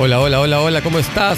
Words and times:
Hola, 0.00 0.20
hola, 0.20 0.38
hola, 0.38 0.60
hola, 0.60 0.80
¿cómo 0.80 1.00
estás? 1.00 1.36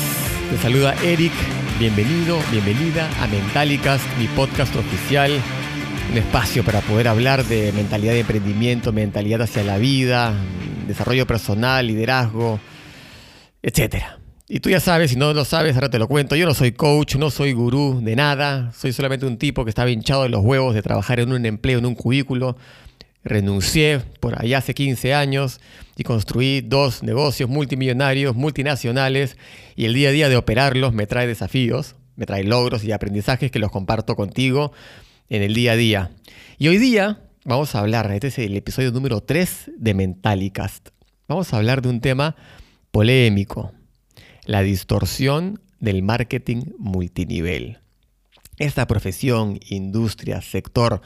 Te 0.50 0.58
saluda 0.58 0.94
Eric. 1.02 1.32
Bienvenido, 1.78 2.38
bienvenida 2.50 3.08
a 3.22 3.26
Mentalicast, 3.26 4.04
mi 4.18 4.26
podcast 4.26 4.76
oficial. 4.76 5.32
Un 6.12 6.18
espacio 6.18 6.62
para 6.62 6.82
poder 6.82 7.08
hablar 7.08 7.42
de 7.46 7.72
mentalidad 7.72 8.12
de 8.12 8.20
emprendimiento, 8.20 8.92
mentalidad 8.92 9.40
hacia 9.40 9.64
la 9.64 9.78
vida, 9.78 10.34
desarrollo 10.86 11.26
personal, 11.26 11.86
liderazgo, 11.86 12.60
etc. 13.62 14.04
Y 14.46 14.60
tú 14.60 14.68
ya 14.68 14.80
sabes, 14.80 15.12
si 15.12 15.16
no 15.16 15.32
lo 15.32 15.46
sabes, 15.46 15.74
ahora 15.76 15.88
te 15.88 15.98
lo 15.98 16.06
cuento. 16.06 16.36
Yo 16.36 16.44
no 16.44 16.52
soy 16.52 16.72
coach, 16.72 17.16
no 17.16 17.30
soy 17.30 17.54
gurú 17.54 18.02
de 18.02 18.14
nada. 18.14 18.72
Soy 18.72 18.92
solamente 18.92 19.24
un 19.24 19.38
tipo 19.38 19.64
que 19.64 19.70
estaba 19.70 19.88
hinchado 19.88 20.24
de 20.24 20.28
los 20.28 20.44
huevos 20.44 20.74
de 20.74 20.82
trabajar 20.82 21.18
en 21.18 21.32
un 21.32 21.46
empleo, 21.46 21.78
en 21.78 21.86
un 21.86 21.94
cubículo. 21.94 22.58
Renuncié 23.22 24.00
por 24.20 24.40
allá 24.40 24.58
hace 24.58 24.74
15 24.74 25.14
años 25.14 25.60
y 25.96 26.04
construí 26.04 26.62
dos 26.62 27.02
negocios 27.02 27.50
multimillonarios, 27.50 28.34
multinacionales, 28.34 29.36
y 29.76 29.84
el 29.84 29.94
día 29.94 30.08
a 30.08 30.12
día 30.12 30.28
de 30.30 30.36
operarlos 30.36 30.94
me 30.94 31.06
trae 31.06 31.26
desafíos, 31.26 31.96
me 32.16 32.24
trae 32.24 32.44
logros 32.44 32.82
y 32.84 32.92
aprendizajes 32.92 33.50
que 33.50 33.58
los 33.58 33.70
comparto 33.70 34.16
contigo 34.16 34.72
en 35.28 35.42
el 35.42 35.54
día 35.54 35.72
a 35.72 35.76
día. 35.76 36.10
Y 36.58 36.68
hoy 36.68 36.78
día 36.78 37.20
vamos 37.44 37.74
a 37.74 37.80
hablar, 37.80 38.10
este 38.12 38.28
es 38.28 38.38
el 38.38 38.56
episodio 38.56 38.90
número 38.90 39.20
3 39.20 39.72
de 39.76 39.94
Mentalicast. 39.94 40.88
Vamos 41.28 41.52
a 41.52 41.58
hablar 41.58 41.82
de 41.82 41.90
un 41.90 42.00
tema 42.00 42.36
polémico, 42.90 43.72
la 44.46 44.62
distorsión 44.62 45.60
del 45.78 46.02
marketing 46.02 46.62
multinivel. 46.78 47.78
Esta 48.58 48.86
profesión, 48.86 49.60
industria, 49.68 50.42
sector 50.42 51.02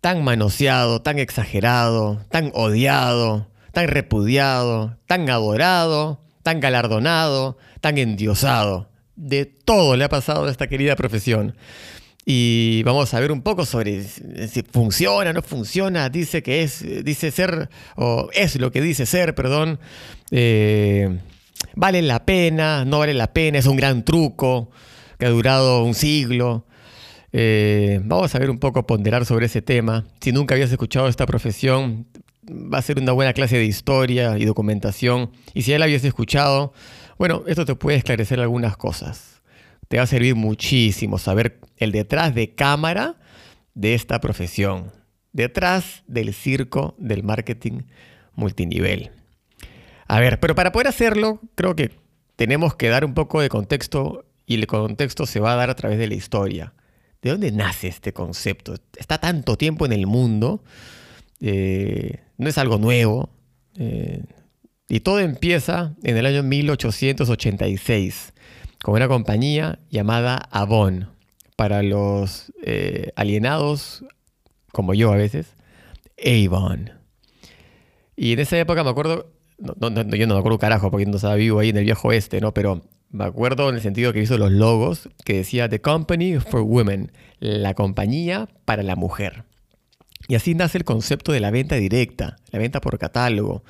tan 0.00 0.22
manoseado, 0.24 1.02
tan 1.02 1.18
exagerado, 1.18 2.24
tan 2.30 2.50
odiado, 2.54 3.48
tan 3.72 3.88
repudiado, 3.88 4.96
tan 5.06 5.28
adorado, 5.28 6.20
tan 6.42 6.60
galardonado, 6.60 7.58
tan 7.80 7.98
endiosado. 7.98 8.88
De 9.16 9.46
todo 9.46 9.96
le 9.96 10.04
ha 10.04 10.08
pasado 10.08 10.46
a 10.46 10.50
esta 10.50 10.68
querida 10.68 10.96
profesión. 10.96 11.56
Y 12.24 12.82
vamos 12.82 13.14
a 13.14 13.20
ver 13.20 13.30
un 13.30 13.42
poco 13.42 13.64
sobre 13.64 14.02
si 14.02 14.62
funciona, 14.62 15.32
no 15.32 15.42
funciona, 15.42 16.08
dice 16.08 16.42
que 16.42 16.62
es, 16.62 16.84
dice 17.04 17.30
ser, 17.30 17.70
o 17.94 18.28
es 18.32 18.56
lo 18.56 18.72
que 18.72 18.80
dice 18.80 19.06
ser, 19.06 19.34
perdón. 19.34 19.78
Eh, 20.32 21.20
vale 21.76 22.02
la 22.02 22.24
pena, 22.24 22.84
no 22.84 22.98
vale 22.98 23.14
la 23.14 23.32
pena, 23.32 23.58
es 23.58 23.66
un 23.66 23.76
gran 23.76 24.04
truco 24.04 24.70
que 25.18 25.26
ha 25.26 25.30
durado 25.30 25.84
un 25.84 25.94
siglo. 25.94 26.66
Eh, 27.38 28.00
vamos 28.02 28.34
a 28.34 28.38
ver 28.38 28.48
un 28.48 28.58
poco, 28.58 28.86
ponderar 28.86 29.26
sobre 29.26 29.44
ese 29.44 29.60
tema. 29.60 30.06
Si 30.22 30.32
nunca 30.32 30.54
habías 30.54 30.72
escuchado 30.72 31.06
esta 31.06 31.26
profesión, 31.26 32.06
va 32.50 32.78
a 32.78 32.82
ser 32.82 32.98
una 32.98 33.12
buena 33.12 33.34
clase 33.34 33.58
de 33.58 33.66
historia 33.66 34.38
y 34.38 34.46
documentación. 34.46 35.32
Y 35.52 35.60
si 35.60 35.72
ya 35.72 35.78
la 35.78 35.84
habías 35.84 36.02
escuchado, 36.02 36.72
bueno, 37.18 37.42
esto 37.46 37.66
te 37.66 37.74
puede 37.74 37.98
esclarecer 37.98 38.40
algunas 38.40 38.78
cosas. 38.78 39.42
Te 39.86 39.98
va 39.98 40.04
a 40.04 40.06
servir 40.06 40.34
muchísimo 40.34 41.18
saber 41.18 41.60
el 41.76 41.92
detrás 41.92 42.34
de 42.34 42.54
cámara 42.54 43.16
de 43.74 43.92
esta 43.92 44.18
profesión, 44.18 44.90
detrás 45.34 46.04
del 46.06 46.32
circo 46.32 46.94
del 46.96 47.22
marketing 47.22 47.82
multinivel. 48.34 49.10
A 50.06 50.20
ver, 50.20 50.40
pero 50.40 50.54
para 50.54 50.72
poder 50.72 50.88
hacerlo, 50.88 51.42
creo 51.54 51.76
que 51.76 51.90
tenemos 52.36 52.76
que 52.76 52.88
dar 52.88 53.04
un 53.04 53.12
poco 53.12 53.42
de 53.42 53.50
contexto 53.50 54.24
y 54.46 54.54
el 54.54 54.66
contexto 54.66 55.26
se 55.26 55.38
va 55.38 55.52
a 55.52 55.56
dar 55.56 55.68
a 55.68 55.76
través 55.76 55.98
de 55.98 56.06
la 56.06 56.14
historia. 56.14 56.72
¿De 57.26 57.32
dónde 57.32 57.50
nace 57.50 57.88
este 57.88 58.12
concepto? 58.12 58.76
Está 58.96 59.18
tanto 59.18 59.58
tiempo 59.58 59.84
en 59.84 59.92
el 59.92 60.06
mundo 60.06 60.62
eh, 61.40 62.20
no 62.38 62.48
es 62.48 62.56
algo 62.56 62.78
nuevo. 62.78 63.30
Eh, 63.76 64.22
y 64.88 65.00
todo 65.00 65.18
empieza 65.18 65.96
en 66.04 66.16
el 66.16 66.26
año 66.26 66.44
1886 66.44 68.32
con 68.80 68.94
una 68.94 69.08
compañía 69.08 69.80
llamada 69.90 70.36
Avon. 70.52 71.08
Para 71.56 71.82
los 71.82 72.52
eh, 72.62 73.10
alienados, 73.16 74.04
como 74.70 74.94
yo 74.94 75.12
a 75.12 75.16
veces, 75.16 75.48
Avon. 76.24 76.92
Y 78.14 78.34
en 78.34 78.38
esa 78.38 78.56
época 78.56 78.84
me 78.84 78.90
acuerdo, 78.90 79.32
yo 79.58 79.90
no 79.90 80.34
me 80.34 80.38
acuerdo 80.38 80.60
carajo 80.60 80.92
porque 80.92 81.06
no 81.06 81.16
estaba 81.16 81.34
vivo 81.34 81.58
ahí 81.58 81.70
en 81.70 81.78
el 81.78 81.84
viejo 81.86 82.06
oeste, 82.06 82.40
¿no? 82.40 82.54
Pero 82.54 82.82
me 83.10 83.24
acuerdo 83.24 83.68
en 83.68 83.76
el 83.76 83.80
sentido 83.80 84.12
que 84.12 84.20
hizo 84.20 84.38
los 84.38 84.52
logos 84.52 85.08
que 85.24 85.34
decía 85.34 85.68
The 85.68 85.80
Company 85.80 86.38
for 86.38 86.62
Women, 86.62 87.12
la 87.38 87.74
compañía 87.74 88.48
para 88.64 88.82
la 88.82 88.96
mujer. 88.96 89.44
Y 90.28 90.34
así 90.34 90.54
nace 90.54 90.78
el 90.78 90.84
concepto 90.84 91.32
de 91.32 91.40
la 91.40 91.50
venta 91.50 91.76
directa, 91.76 92.36
la 92.50 92.58
venta 92.58 92.80
por 92.80 92.98
catálogo, 92.98 93.62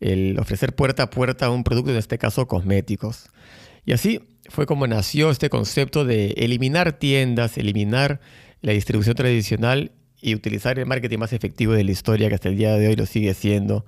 el 0.00 0.38
ofrecer 0.38 0.74
puerta 0.74 1.04
a 1.04 1.10
puerta 1.10 1.50
un 1.50 1.64
producto, 1.64 1.90
en 1.90 1.98
este 1.98 2.18
caso 2.18 2.46
cosméticos. 2.46 3.28
Y 3.84 3.92
así 3.92 4.20
fue 4.48 4.66
como 4.66 4.86
nació 4.86 5.30
este 5.30 5.50
concepto 5.50 6.04
de 6.04 6.32
eliminar 6.36 6.92
tiendas, 6.92 7.58
eliminar 7.58 8.20
la 8.60 8.72
distribución 8.72 9.14
tradicional 9.14 9.92
y 10.20 10.34
utilizar 10.34 10.78
el 10.78 10.86
marketing 10.86 11.18
más 11.18 11.32
efectivo 11.32 11.72
de 11.72 11.84
la 11.84 11.90
historia, 11.90 12.28
que 12.28 12.36
hasta 12.36 12.48
el 12.48 12.56
día 12.56 12.76
de 12.76 12.88
hoy 12.88 12.96
lo 12.96 13.06
sigue 13.06 13.34
siendo, 13.34 13.84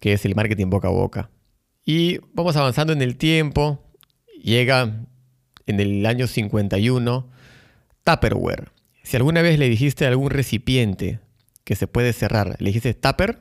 que 0.00 0.12
es 0.12 0.24
el 0.24 0.34
marketing 0.34 0.68
boca 0.68 0.88
a 0.88 0.90
boca. 0.90 1.30
Y 1.86 2.18
vamos 2.32 2.56
avanzando 2.56 2.92
en 2.92 3.02
el 3.02 3.16
tiempo, 3.16 3.83
llega 4.44 5.06
en 5.66 5.80
el 5.80 6.04
año 6.06 6.26
51 6.26 7.30
Tupperware. 8.04 8.70
Si 9.02 9.16
alguna 9.16 9.42
vez 9.42 9.58
le 9.58 9.68
dijiste 9.68 10.04
a 10.04 10.08
algún 10.08 10.30
recipiente 10.30 11.20
que 11.64 11.74
se 11.74 11.86
puede 11.86 12.12
cerrar, 12.12 12.56
le 12.58 12.66
dijiste 12.66 12.94
Tupper, 12.94 13.40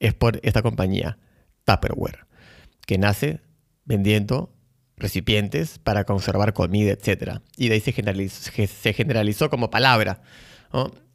es 0.00 0.14
por 0.14 0.40
esta 0.42 0.62
compañía, 0.62 1.18
Tupperware, 1.64 2.26
que 2.86 2.98
nace 2.98 3.40
vendiendo 3.84 4.52
recipientes 4.96 5.78
para 5.78 6.04
conservar 6.04 6.52
comida, 6.52 6.92
etc. 6.92 7.40
Y 7.56 7.68
de 7.68 7.74
ahí 7.74 7.80
se 7.80 8.92
generalizó, 8.92 9.50
como 9.50 9.70
palabra, 9.70 10.22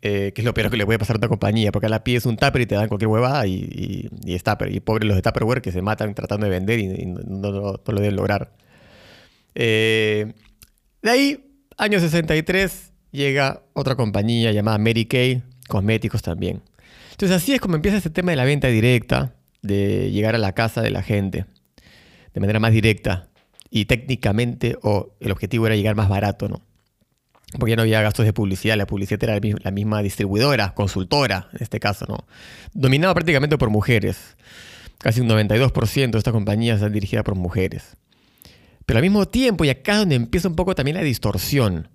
eh, 0.01 0.31
que 0.33 0.41
es 0.41 0.45
lo 0.45 0.53
peor 0.53 0.69
que 0.69 0.77
le 0.77 0.85
puede 0.85 0.99
pasar 0.99 1.16
a 1.16 1.17
otra 1.17 1.29
compañía, 1.29 1.71
porque 1.71 1.87
a 1.87 1.89
la 1.89 2.03
pides 2.03 2.25
un 2.25 2.37
Tupper 2.37 2.61
y 2.61 2.66
te 2.66 2.75
dan 2.75 2.87
cualquier 2.87 3.09
huevada 3.09 3.45
y, 3.47 4.09
es 4.25 4.43
Tupper. 4.43 4.73
Y 4.73 4.79
pobres 4.79 5.07
los 5.07 5.16
de 5.16 5.21
Tupperware 5.21 5.61
que 5.61 5.71
se 5.71 5.81
matan 5.81 6.13
tratando 6.13 6.45
de 6.45 6.51
vender 6.51 6.79
y, 6.79 7.05
no, 7.05 7.81
lo 7.85 7.99
deben 7.99 8.16
lograr. 8.16 8.51
Eh, 9.59 10.34
de 11.01 11.09
ahí, 11.09 11.63
año 11.78 12.00
63, 12.00 12.94
llega 13.09 13.63
otra 13.73 13.95
compañía 13.95 14.51
llamada 14.51 14.78
Mary 14.78 15.06
Kay, 15.06 15.41
cosméticos 15.68 16.22
también. 16.22 16.62
Entonces 17.12 17.35
así 17.35 17.53
es 17.53 17.59
como 17.59 17.75
empieza 17.75 17.97
este 17.97 18.12
tema 18.12 18.31
de 18.31 18.38
la 18.38 18.46
venta 18.46 18.67
directa, 18.67 19.34
de 19.63 20.12
llegar 20.12 20.35
a 20.35 20.38
la 20.38 20.53
casa 20.53 20.84
de 20.84 20.91
la 20.91 21.01
gente, 21.01 21.46
de 22.35 22.40
manera 22.40 22.59
más 22.59 22.72
directa. 22.72 23.29
Y 23.72 23.85
técnicamente, 23.85 24.78
o 24.84 25.16
el 25.19 25.31
objetivo 25.31 25.66
era 25.66 25.75
llegar 25.75 25.96
más 25.96 26.07
barato, 26.07 26.47
¿no? 26.47 26.62
Porque 27.57 27.72
ya 27.72 27.75
no 27.78 27.81
había 27.81 28.01
gastos 28.03 28.25
de 28.25 28.34
publicidad, 28.34 28.78
la 28.78 28.85
publicidad 28.85 29.23
era 29.23 29.40
la 29.63 29.72
misma 29.72 30.03
distribuidora, 30.03 30.75
consultora, 30.75 31.50
en 31.53 31.63
este 31.63 31.79
caso, 31.79 32.06
¿no? 32.07 32.28
Dominada 32.73 33.16
prácticamente 33.16 33.57
por 33.57 33.72
mujeres. 33.72 34.38
Casi 35.00 35.22
un 35.22 35.29
92% 35.29 36.12
de 36.12 36.17
estas 36.19 36.34
compañías 36.34 36.75
están 36.75 36.94
dirigidas 36.94 37.23
por 37.23 37.34
mujeres. 37.34 37.97
Pero 38.87 38.99
al 38.99 39.03
mismo 39.03 39.27
tiempo, 39.27 39.65
y 39.65 39.69
acá 39.69 39.91
es 39.91 39.97
donde 39.99 40.15
empieza 40.15 40.47
un 40.47 40.55
poco 40.55 40.73
también 40.73 40.95
la 40.95 41.03
distorsión. 41.03 41.89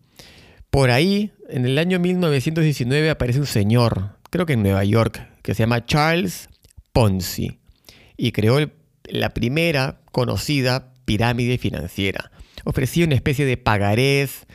Por 0.69 0.91
ahí, 0.91 1.33
en 1.49 1.65
el 1.65 1.79
año 1.79 1.99
1919 1.99 3.09
aparece 3.09 3.41
un 3.41 3.47
señor, 3.47 4.11
creo 4.29 4.45
que 4.45 4.53
en 4.53 4.63
Nueva 4.63 4.85
York, 4.85 5.27
que 5.43 5.55
se 5.55 5.63
llama 5.63 5.87
Charles 5.87 6.51
Ponzi 6.93 7.59
y 8.19 8.33
creó 8.33 8.71
la 9.05 9.31
primera 9.31 10.01
conocida 10.13 10.93
pirámide 11.07 11.57
financiera. 11.57 12.31
Ofrecía 12.65 13.07
una 13.07 13.15
especie 13.15 13.47
de 13.47 13.57
pagarés 13.57 14.47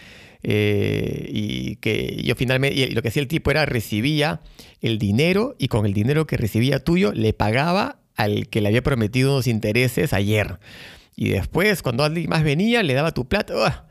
eh, 0.43 1.29
y 1.33 1.77
que 1.77 2.21
yo 2.23 2.35
finalmente 2.35 2.79
y 2.79 2.91
lo 2.91 3.01
que 3.01 3.07
hacía 3.07 3.23
el 3.23 3.27
tipo 3.27 3.49
era 3.49 3.65
recibía 3.65 4.41
el 4.81 4.99
dinero 4.99 5.55
y 5.57 5.69
con 5.69 5.87
el 5.87 5.93
dinero 5.93 6.27
que 6.27 6.37
recibía 6.37 6.83
tuyo 6.83 7.13
le 7.13 7.33
pagaba 7.33 7.99
al 8.15 8.47
que 8.47 8.61
le 8.61 8.67
había 8.67 8.83
prometido 8.83 9.31
unos 9.31 9.47
intereses 9.47 10.13
ayer. 10.13 10.59
Y 11.17 11.29
después, 11.29 11.81
cuando 11.81 12.03
alguien 12.03 12.29
más 12.29 12.43
venía, 12.43 12.83
le 12.83 12.93
daba 12.93 13.11
tu 13.11 13.27
plata. 13.27 13.87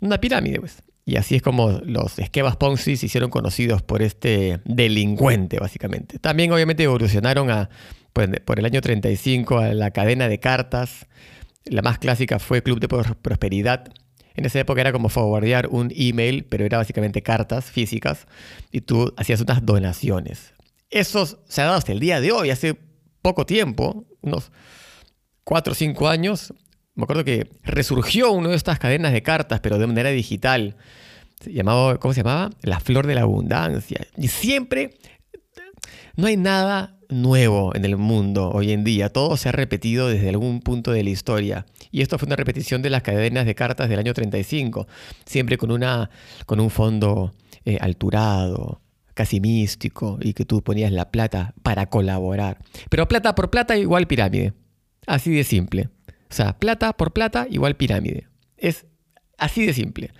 Una 0.00 0.20
pirámide, 0.20 0.60
pues. 0.60 0.82
Y 1.06 1.16
así 1.16 1.36
es 1.36 1.42
como 1.42 1.80
los 1.82 2.18
esquemas 2.18 2.56
Ponzi 2.56 2.98
se 2.98 3.06
hicieron 3.06 3.30
conocidos 3.30 3.80
por 3.80 4.02
este 4.02 4.60
delincuente, 4.66 5.58
básicamente. 5.58 6.18
También 6.18 6.52
obviamente 6.52 6.82
evolucionaron 6.82 7.50
a, 7.50 7.70
pues, 8.12 8.28
por 8.44 8.58
el 8.58 8.66
año 8.66 8.82
35 8.82 9.58
a 9.58 9.72
la 9.72 9.90
cadena 9.92 10.28
de 10.28 10.38
cartas. 10.38 11.06
La 11.64 11.80
más 11.80 11.98
clásica 11.98 12.38
fue 12.38 12.62
Club 12.62 12.80
de 12.80 12.88
Prosperidad. 12.88 13.90
En 14.34 14.44
esa 14.44 14.60
época 14.60 14.82
era 14.82 14.92
como 14.92 15.08
forwardear 15.08 15.68
un 15.68 15.90
email, 15.96 16.44
pero 16.44 16.66
era 16.66 16.76
básicamente 16.76 17.22
cartas 17.22 17.70
físicas 17.70 18.26
y 18.70 18.82
tú 18.82 19.14
hacías 19.16 19.40
unas 19.40 19.64
donaciones. 19.64 20.52
Eso 20.90 21.24
se 21.24 21.62
ha 21.62 21.64
dado 21.64 21.78
hasta 21.78 21.92
el 21.92 22.00
día 22.00 22.20
de 22.20 22.30
hoy, 22.30 22.50
hace 22.50 22.76
poco 23.22 23.46
tiempo, 23.46 24.04
unos 24.20 24.52
4 25.48 25.72
o 25.72 25.74
5 25.74 26.08
años, 26.08 26.52
me 26.94 27.04
acuerdo 27.04 27.24
que 27.24 27.48
resurgió 27.62 28.32
una 28.32 28.50
de 28.50 28.56
estas 28.56 28.78
cadenas 28.78 29.14
de 29.14 29.22
cartas, 29.22 29.60
pero 29.60 29.78
de 29.78 29.86
manera 29.86 30.10
digital. 30.10 30.76
Se 31.40 31.54
llamaba, 31.54 31.96
¿Cómo 31.96 32.12
se 32.12 32.20
llamaba? 32.20 32.50
La 32.60 32.80
flor 32.80 33.06
de 33.06 33.14
la 33.14 33.22
abundancia. 33.22 34.06
Y 34.18 34.28
siempre 34.28 34.98
no 36.16 36.26
hay 36.26 36.36
nada 36.36 36.98
nuevo 37.08 37.74
en 37.74 37.86
el 37.86 37.96
mundo 37.96 38.50
hoy 38.50 38.72
en 38.72 38.84
día. 38.84 39.08
Todo 39.08 39.38
se 39.38 39.48
ha 39.48 39.52
repetido 39.52 40.08
desde 40.08 40.28
algún 40.28 40.60
punto 40.60 40.92
de 40.92 41.02
la 41.02 41.08
historia. 41.08 41.64
Y 41.90 42.02
esto 42.02 42.18
fue 42.18 42.26
una 42.26 42.36
repetición 42.36 42.82
de 42.82 42.90
las 42.90 43.00
cadenas 43.00 43.46
de 43.46 43.54
cartas 43.54 43.88
del 43.88 44.00
año 44.00 44.12
35, 44.12 44.86
siempre 45.24 45.56
con, 45.56 45.70
una, 45.70 46.10
con 46.44 46.60
un 46.60 46.68
fondo 46.68 47.32
eh, 47.64 47.78
alturado, 47.80 48.82
casi 49.14 49.40
místico, 49.40 50.18
y 50.20 50.34
que 50.34 50.44
tú 50.44 50.62
ponías 50.62 50.92
la 50.92 51.10
plata 51.10 51.54
para 51.62 51.86
colaborar. 51.86 52.58
Pero 52.90 53.08
plata 53.08 53.34
por 53.34 53.48
plata 53.48 53.78
igual 53.78 54.06
pirámide. 54.06 54.52
Así 55.08 55.34
de 55.34 55.42
simple. 55.42 55.88
O 56.30 56.34
sea, 56.34 56.58
plata 56.58 56.92
por 56.92 57.14
plata 57.14 57.46
igual 57.50 57.76
pirámide. 57.76 58.28
Es 58.58 58.84
así 59.38 59.64
de 59.64 59.72
simple. 59.72 60.12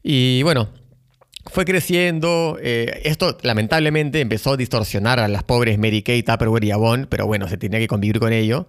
Y 0.00 0.44
bueno, 0.44 0.68
fue 1.46 1.64
creciendo. 1.64 2.56
Eh, 2.62 3.02
esto 3.04 3.36
lamentablemente 3.42 4.20
empezó 4.20 4.52
a 4.52 4.56
distorsionar 4.56 5.18
a 5.18 5.26
las 5.26 5.42
pobres 5.42 5.76
Mary 5.76 6.02
Kay, 6.02 6.22
Tupperware 6.22 6.64
y 6.64 6.70
Avon, 6.70 7.08
pero 7.10 7.26
bueno, 7.26 7.48
se 7.48 7.56
tenía 7.56 7.80
que 7.80 7.88
convivir 7.88 8.20
con 8.20 8.32
ello. 8.32 8.68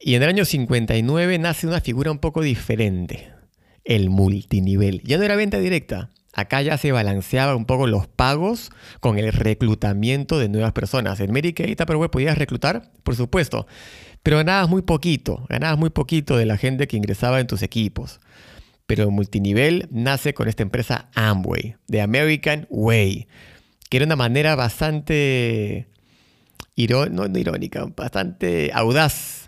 Y 0.00 0.16
en 0.16 0.24
el 0.24 0.30
año 0.30 0.44
59 0.44 1.38
nace 1.38 1.68
una 1.68 1.80
figura 1.80 2.10
un 2.10 2.18
poco 2.18 2.42
diferente, 2.42 3.30
el 3.84 4.10
multinivel. 4.10 5.02
Ya 5.04 5.18
no 5.18 5.22
era 5.22 5.36
venta 5.36 5.60
directa. 5.60 6.10
Acá 6.34 6.62
ya 6.62 6.76
se 6.78 6.92
balanceaba 6.92 7.54
un 7.54 7.64
poco 7.64 7.86
los 7.86 8.06
pagos 8.06 8.70
con 9.00 9.18
el 9.18 9.32
reclutamiento 9.32 10.38
de 10.38 10.48
nuevas 10.48 10.72
personas. 10.72 11.20
En 11.20 11.32
Mary 11.32 11.52
Kay, 11.52 11.76
Tupperware 11.76 12.10
podías 12.10 12.36
reclutar, 12.36 12.90
por 13.02 13.16
supuesto, 13.16 13.66
pero 14.22 14.38
ganabas 14.38 14.68
muy 14.68 14.82
poquito, 14.82 15.46
ganabas 15.48 15.78
muy 15.78 15.90
poquito 15.90 16.36
de 16.36 16.46
la 16.46 16.56
gente 16.56 16.88
que 16.88 16.96
ingresaba 16.96 17.40
en 17.40 17.46
tus 17.46 17.62
equipos 17.62 18.20
pero 18.86 19.10
multinivel 19.10 19.88
nace 19.90 20.34
con 20.34 20.48
esta 20.48 20.62
empresa 20.62 21.08
Amway, 21.14 21.76
de 21.88 22.02
American 22.02 22.66
Way, 22.68 23.26
que 23.88 23.96
era 23.96 24.06
una 24.06 24.16
manera 24.16 24.54
bastante 24.56 25.88
no, 26.76 27.26
irónica, 27.38 27.86
bastante 27.96 28.70
audaz 28.74 29.43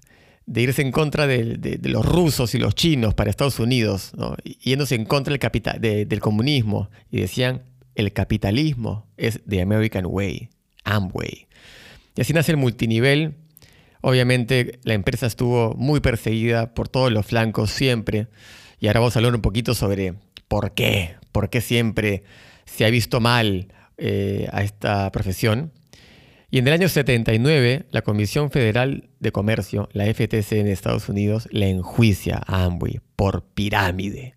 de 0.47 0.63
irse 0.63 0.83
en 0.83 0.93
contra 0.93 1.27
de, 1.27 1.79
los 1.83 2.07
rusos 2.07 2.55
y 2.55 2.59
los 2.59 2.75
chinos 2.75 3.15
para 3.15 3.31
Estados 3.31 3.59
Unidos, 3.59 4.13
yéndose 4.61 4.95
en 4.95 5.05
contra 5.05 5.37
del, 5.37 6.09
del 6.09 6.21
comunismo, 6.21 6.89
y 7.11 7.21
decían, 7.21 7.63
el 7.97 8.13
capitalismo 8.13 9.07
es 9.17 9.41
de 9.45 9.61
American 9.61 10.07
Way, 10.07 10.51
Amway. 10.85 11.49
Y 12.15 12.21
así 12.21 12.33
nace 12.33 12.53
el 12.53 12.59
multinivel. 12.59 13.35
Obviamente 14.01 14.79
la 14.85 14.95
empresa 14.95 15.27
estuvo 15.27 15.75
muy 15.75 16.01
perseguida 16.01 16.75
por 16.75 16.89
todos 16.89 17.11
los 17.13 17.27
flancos 17.27 17.71
siempre. 17.71 18.29
Y 18.79 18.87
ahora 18.87 19.01
vamos 19.01 19.17
a 19.17 19.19
hablar 19.19 19.35
un 19.35 19.43
poquito 19.43 19.75
sobre 19.75 20.15
por 20.49 20.73
qué, 20.73 21.17
por 21.33 21.51
qué 21.51 21.61
siempre 21.61 22.23
se 22.65 22.85
ha 22.85 22.91
visto 22.91 23.21
mal 23.21 23.69
eh, 23.99 24.49
a 24.53 24.63
esta 24.63 25.11
profesión. 25.11 25.73
Y 26.51 26.59
en 26.59 26.69
el 26.69 26.75
año 26.75 26.89
79, 26.89 27.87
la 27.91 28.03
Comisión 28.03 28.51
Federal 28.51 29.11
de 29.19 29.33
Comercio, 29.33 29.89
la 29.93 30.05
FTC 30.05 30.53
en 30.53 30.69
Estados 30.69 31.09
Unidos, 31.09 31.49
le 31.51 31.71
enjuicia 31.71 32.41
a 32.47 32.65
Amway 32.65 33.01
por 33.17 33.45
pirámide. 33.55 34.37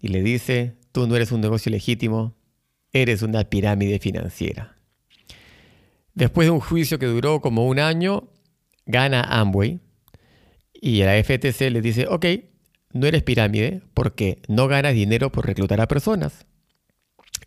Y 0.00 0.08
le 0.08 0.22
dice, 0.22 0.76
tú 0.92 1.06
no 1.08 1.16
eres 1.16 1.32
un 1.32 1.40
negocio 1.40 1.70
legítimo, 1.70 2.36
eres 2.92 3.22
una 3.22 3.44
pirámide 3.44 3.98
financiera. 3.98 4.76
Después 6.14 6.46
de 6.46 6.52
un 6.52 6.60
juicio 6.60 6.98
que 6.98 7.06
duró 7.06 7.40
como 7.40 7.66
un 7.66 7.78
año, 7.78 8.30
gana 8.86 9.22
Amway 9.22 9.80
y 10.72 11.02
la 11.02 11.22
FTC 11.22 11.70
le 11.70 11.80
dice, 11.80 12.06
ok, 12.08 12.26
no 12.92 13.06
eres 13.06 13.22
pirámide 13.22 13.82
porque 13.94 14.40
no 14.48 14.68
ganas 14.68 14.94
dinero 14.94 15.30
por 15.30 15.46
reclutar 15.46 15.80
a 15.80 15.88
personas. 15.88 16.46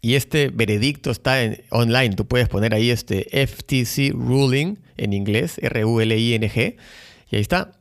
Y 0.01 0.15
este 0.15 0.49
veredicto 0.49 1.11
está 1.11 1.43
en, 1.43 1.63
online. 1.69 2.15
Tú 2.15 2.27
puedes 2.27 2.49
poner 2.49 2.73
ahí 2.73 2.89
este 2.89 3.27
FTC 3.47 4.13
ruling 4.13 4.77
en 4.97 5.13
inglés, 5.13 5.59
R-U-L-I-N-G, 5.61 6.77
y 7.29 7.35
ahí 7.35 7.41
está. 7.41 7.71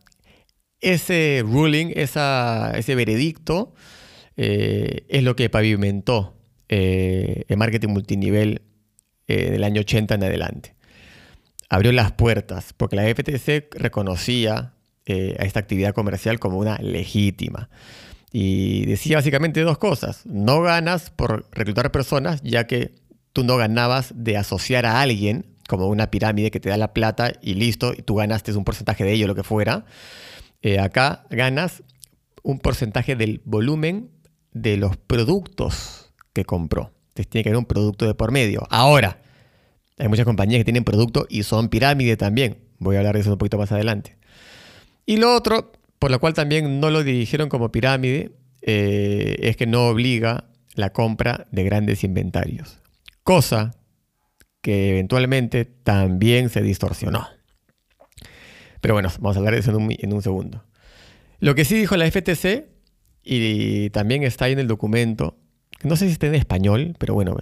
Ese 0.81 1.43
ruling, 1.45 1.93
ese 1.95 2.95
veredicto, 2.95 3.75
eh, 4.37 5.05
es 5.09 5.23
lo 5.23 5.37
que 5.37 5.51
pavimentó 5.51 6.37
eh, 6.69 7.45
el 7.49 7.57
marketing 7.57 7.89
multinivel 7.89 8.63
eh, 9.27 9.51
del 9.51 9.65
año 9.65 9.81
80 9.81 10.15
en 10.15 10.25
adelante. 10.25 10.75
Abrió 11.69 11.93
las 11.93 12.13
puertas 12.13 12.73
porque 12.75 12.97
la 12.97 13.03
FTC 13.05 13.75
reconocía 13.75 14.75
a 15.07 15.45
esta 15.45 15.59
actividad 15.59 15.93
comercial 15.93 16.39
como 16.39 16.59
una 16.59 16.79
legítima. 16.79 17.69
Y 18.33 18.87
decía 18.87 19.17
básicamente 19.17 19.61
dos 19.63 19.79
cosas. 19.79 20.25
No 20.25 20.61
ganas 20.63 21.11
por 21.11 21.47
reclutar 21.53 21.91
personas, 21.91 22.41
ya 22.43 22.67
que 22.67 22.95
tú 23.33 23.45
no 23.45 23.57
ganabas 23.57 24.13
de 24.15 24.37
asociar 24.37 24.87
a 24.87 25.01
alguien 25.01 25.47
como 25.69 25.87
una 25.87 26.11
pirámide 26.11 26.51
que 26.51 26.61
te 26.61 26.69
da 26.69 26.77
la 26.77 26.93
plata 26.93 27.33
y 27.41 27.55
listo, 27.55 27.93
y 27.97 28.03
tú 28.03 28.17
ganaste 28.17 28.53
un 28.53 28.65
porcentaje 28.65 29.05
de 29.05 29.13
ello, 29.13 29.27
lo 29.27 29.35
que 29.35 29.45
fuera. 29.45 29.85
Eh, 30.63 30.79
acá 30.79 31.27
ganas 31.31 31.83
un 32.43 32.59
porcentaje 32.59 33.17
del 33.17 33.41
volumen 33.45 34.11
de 34.53 34.77
los 34.77 34.97
productos 34.97 36.13
que 36.33 36.45
compró. 36.45 36.93
Entonces 37.09 37.29
tiene 37.29 37.45
que 37.45 37.51
haber 37.51 37.59
un 37.59 37.67
producto 37.67 38.07
de 38.07 38.15
por 38.15 38.33
medio. 38.33 38.67
Ahora, 38.71 39.23
hay 39.99 40.09
muchas 40.09 40.25
compañías 40.25 40.59
que 40.61 40.65
tienen 40.65 40.85
producto 40.85 41.27
y 41.29 41.43
son 41.43 41.69
pirámide 41.69 42.17
también. 42.17 42.59
Voy 42.79 42.97
a 42.97 43.01
hablar 43.01 43.15
de 43.15 43.21
eso 43.21 43.33
un 43.33 43.39
poquito 43.39 43.59
más 43.59 43.71
adelante. 43.73 44.17
Y 45.07 45.19
lo 45.19 45.35
otro, 45.35 45.73
por 46.01 46.11
lo 46.11 46.19
cual 46.19 46.33
también 46.33 46.81
no 46.81 46.91
lo 46.91 47.05
dirigieron 47.05 47.51
como 47.51 47.71
pirámide, 47.71 48.33
eh, 48.63 49.37
es 49.41 49.57
que 49.57 49.67
no 49.67 49.87
obliga 49.87 50.47
la 50.75 50.95
compra 50.95 51.47
de 51.53 51.63
grandes 51.63 52.03
inventarios. 52.05 52.79
Cosa 53.23 53.77
que 54.63 54.93
eventualmente 54.93 55.67
también 55.67 56.49
se 56.49 56.63
distorsionó. 56.63 57.29
Pero 58.81 58.95
bueno, 58.95 59.11
vamos 59.21 59.37
a 59.37 59.41
hablar 59.41 59.53
de 59.53 59.61
eso 59.61 59.71
en 59.79 60.13
un, 60.15 60.23
segundo. 60.23 60.65
Lo 61.39 61.55
que 61.55 61.67
sí 61.67 61.75
dijo 61.75 61.99
la 61.99 62.11
FTC, 62.11 62.67
y 63.23 63.91
también 63.91 64.23
está 64.23 64.47
ahí 64.47 64.53
en 64.53 64.59
el 64.59 64.69
documento, 64.69 65.37
no 65.83 65.97
sé 65.97 66.07
si 66.07 66.13
está 66.13 66.29
en 66.29 66.35
español, 66.35 66.97
pero 66.99 67.13
bueno, 67.13 67.37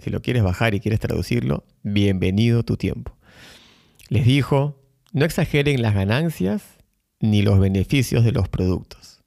si 0.00 0.10
lo 0.10 0.20
quieres 0.20 0.42
bajar 0.42 0.74
y 0.74 0.80
quieres 0.80 1.00
traducirlo, 1.00 1.64
bienvenido 1.82 2.62
tu 2.62 2.76
tiempo. 2.76 3.16
Les 4.10 4.26
dijo, 4.26 4.82
no 5.12 5.24
exageren 5.24 5.80
las 5.80 5.94
ganancias 5.94 6.79
ni 7.20 7.42
los 7.42 7.60
beneficios 7.60 8.24
de 8.24 8.32
los 8.32 8.48
productos. 8.48 9.22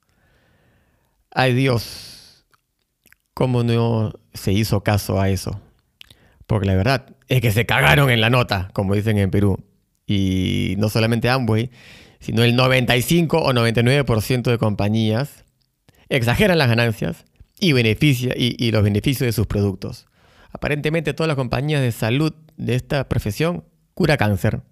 Ay 1.30 1.54
Dios, 1.54 2.44
¿cómo 3.32 3.62
no 3.62 4.12
se 4.34 4.52
hizo 4.52 4.82
caso 4.82 5.20
a 5.20 5.30
eso? 5.30 5.60
Porque 6.46 6.66
la 6.66 6.74
verdad 6.74 7.06
es 7.28 7.40
que 7.40 7.52
se 7.52 7.66
cagaron 7.66 8.10
en 8.10 8.20
la 8.20 8.30
nota, 8.30 8.70
como 8.74 8.94
dicen 8.94 9.18
en 9.18 9.30
Perú. 9.30 9.64
Y 10.06 10.74
no 10.78 10.90
solamente 10.90 11.30
Amway, 11.30 11.70
sino 12.20 12.42
el 12.42 12.54
95 12.54 13.38
o 13.38 13.52
99% 13.52 14.42
de 14.42 14.58
compañías 14.58 15.44
exageran 16.08 16.58
las 16.58 16.68
ganancias 16.68 17.24
y, 17.58 17.72
beneficia, 17.72 18.34
y, 18.36 18.54
y 18.58 18.70
los 18.70 18.82
beneficios 18.82 19.26
de 19.26 19.32
sus 19.32 19.46
productos. 19.46 20.06
Aparentemente 20.52 21.14
todas 21.14 21.28
las 21.28 21.36
compañías 21.36 21.80
de 21.80 21.92
salud 21.92 22.34
de 22.56 22.74
esta 22.74 23.08
profesión 23.08 23.64
cura 23.94 24.16
cáncer 24.16 24.62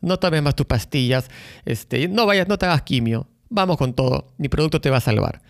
no 0.00 0.18
tomes 0.18 0.42
más 0.42 0.54
tus 0.54 0.66
pastillas, 0.66 1.28
este, 1.64 2.08
no 2.08 2.26
vayas, 2.26 2.48
no 2.48 2.58
te 2.58 2.66
hagas 2.66 2.82
quimio, 2.82 3.28
vamos 3.48 3.76
con 3.76 3.94
todo, 3.94 4.32
mi 4.38 4.48
producto 4.48 4.80
te 4.80 4.90
va 4.90 4.98
a 4.98 5.00
salvar. 5.00 5.42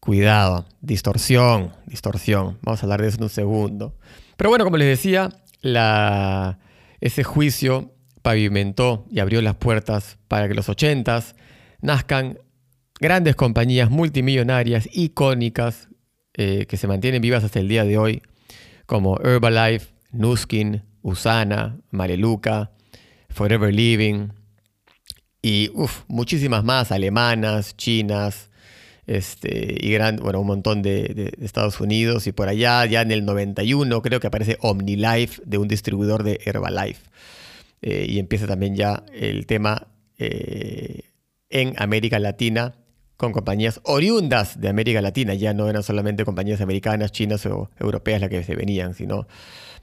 Cuidado, 0.00 0.66
distorsión, 0.80 1.72
distorsión, 1.86 2.58
vamos 2.62 2.82
a 2.82 2.86
hablar 2.86 3.02
de 3.02 3.08
eso 3.08 3.16
en 3.18 3.24
un 3.24 3.28
segundo. 3.28 3.96
Pero 4.36 4.50
bueno, 4.50 4.64
como 4.64 4.76
les 4.76 4.88
decía, 4.88 5.30
la, 5.60 6.58
ese 7.00 7.24
juicio 7.24 7.92
pavimentó 8.22 9.06
y 9.10 9.20
abrió 9.20 9.42
las 9.42 9.56
puertas 9.56 10.18
para 10.28 10.48
que 10.48 10.54
los 10.54 10.68
80s 10.68 11.34
nazcan 11.80 12.38
grandes 13.00 13.36
compañías 13.36 13.90
multimillonarias, 13.90 14.88
icónicas, 14.92 15.88
eh, 16.34 16.66
que 16.66 16.76
se 16.76 16.86
mantienen 16.86 17.22
vivas 17.22 17.42
hasta 17.44 17.58
el 17.58 17.68
día 17.68 17.84
de 17.84 17.98
hoy, 17.98 18.22
como 18.86 19.18
Herbalife, 19.20 19.88
Nuskin, 20.12 20.82
Usana, 21.02 21.78
Mareluca, 21.90 22.70
Forever 23.38 23.72
Living 23.72 24.30
y 25.40 25.70
muchísimas 26.08 26.64
más, 26.64 26.90
alemanas, 26.90 27.76
chinas, 27.76 28.50
este, 29.06 29.76
y 29.80 29.92
gran, 29.92 30.16
bueno, 30.16 30.40
un 30.40 30.48
montón 30.48 30.82
de, 30.82 31.32
Estados 31.40 31.80
Unidos 31.80 32.26
y 32.26 32.32
por 32.32 32.48
allá, 32.48 32.84
ya 32.86 33.00
en 33.00 33.12
el 33.12 33.24
91 33.24 34.02
creo 34.02 34.18
que 34.18 34.26
aparece 34.26 34.58
OmniLife 34.60 35.40
de 35.46 35.56
un 35.56 35.68
distribuidor 35.68 36.24
de 36.24 36.40
Herbalife. 36.44 37.08
Eh, 37.80 38.06
y 38.08 38.18
empieza 38.18 38.48
también 38.48 38.74
ya 38.74 39.04
el 39.14 39.46
tema 39.46 39.86
eh, 40.18 41.02
en 41.48 41.74
América 41.80 42.18
Latina 42.18 42.74
con 43.16 43.30
compañías 43.30 43.80
oriundas 43.84 44.60
de 44.60 44.68
América 44.68 45.00
Latina, 45.00 45.34
ya 45.34 45.54
no 45.54 45.68
eran 45.68 45.84
solamente 45.84 46.24
compañías 46.24 46.60
americanas, 46.60 47.12
chinas 47.12 47.46
o 47.46 47.70
europeas 47.78 48.20
las 48.20 48.30
que 48.30 48.42
se 48.42 48.56
venían, 48.56 48.94
sino 48.94 49.28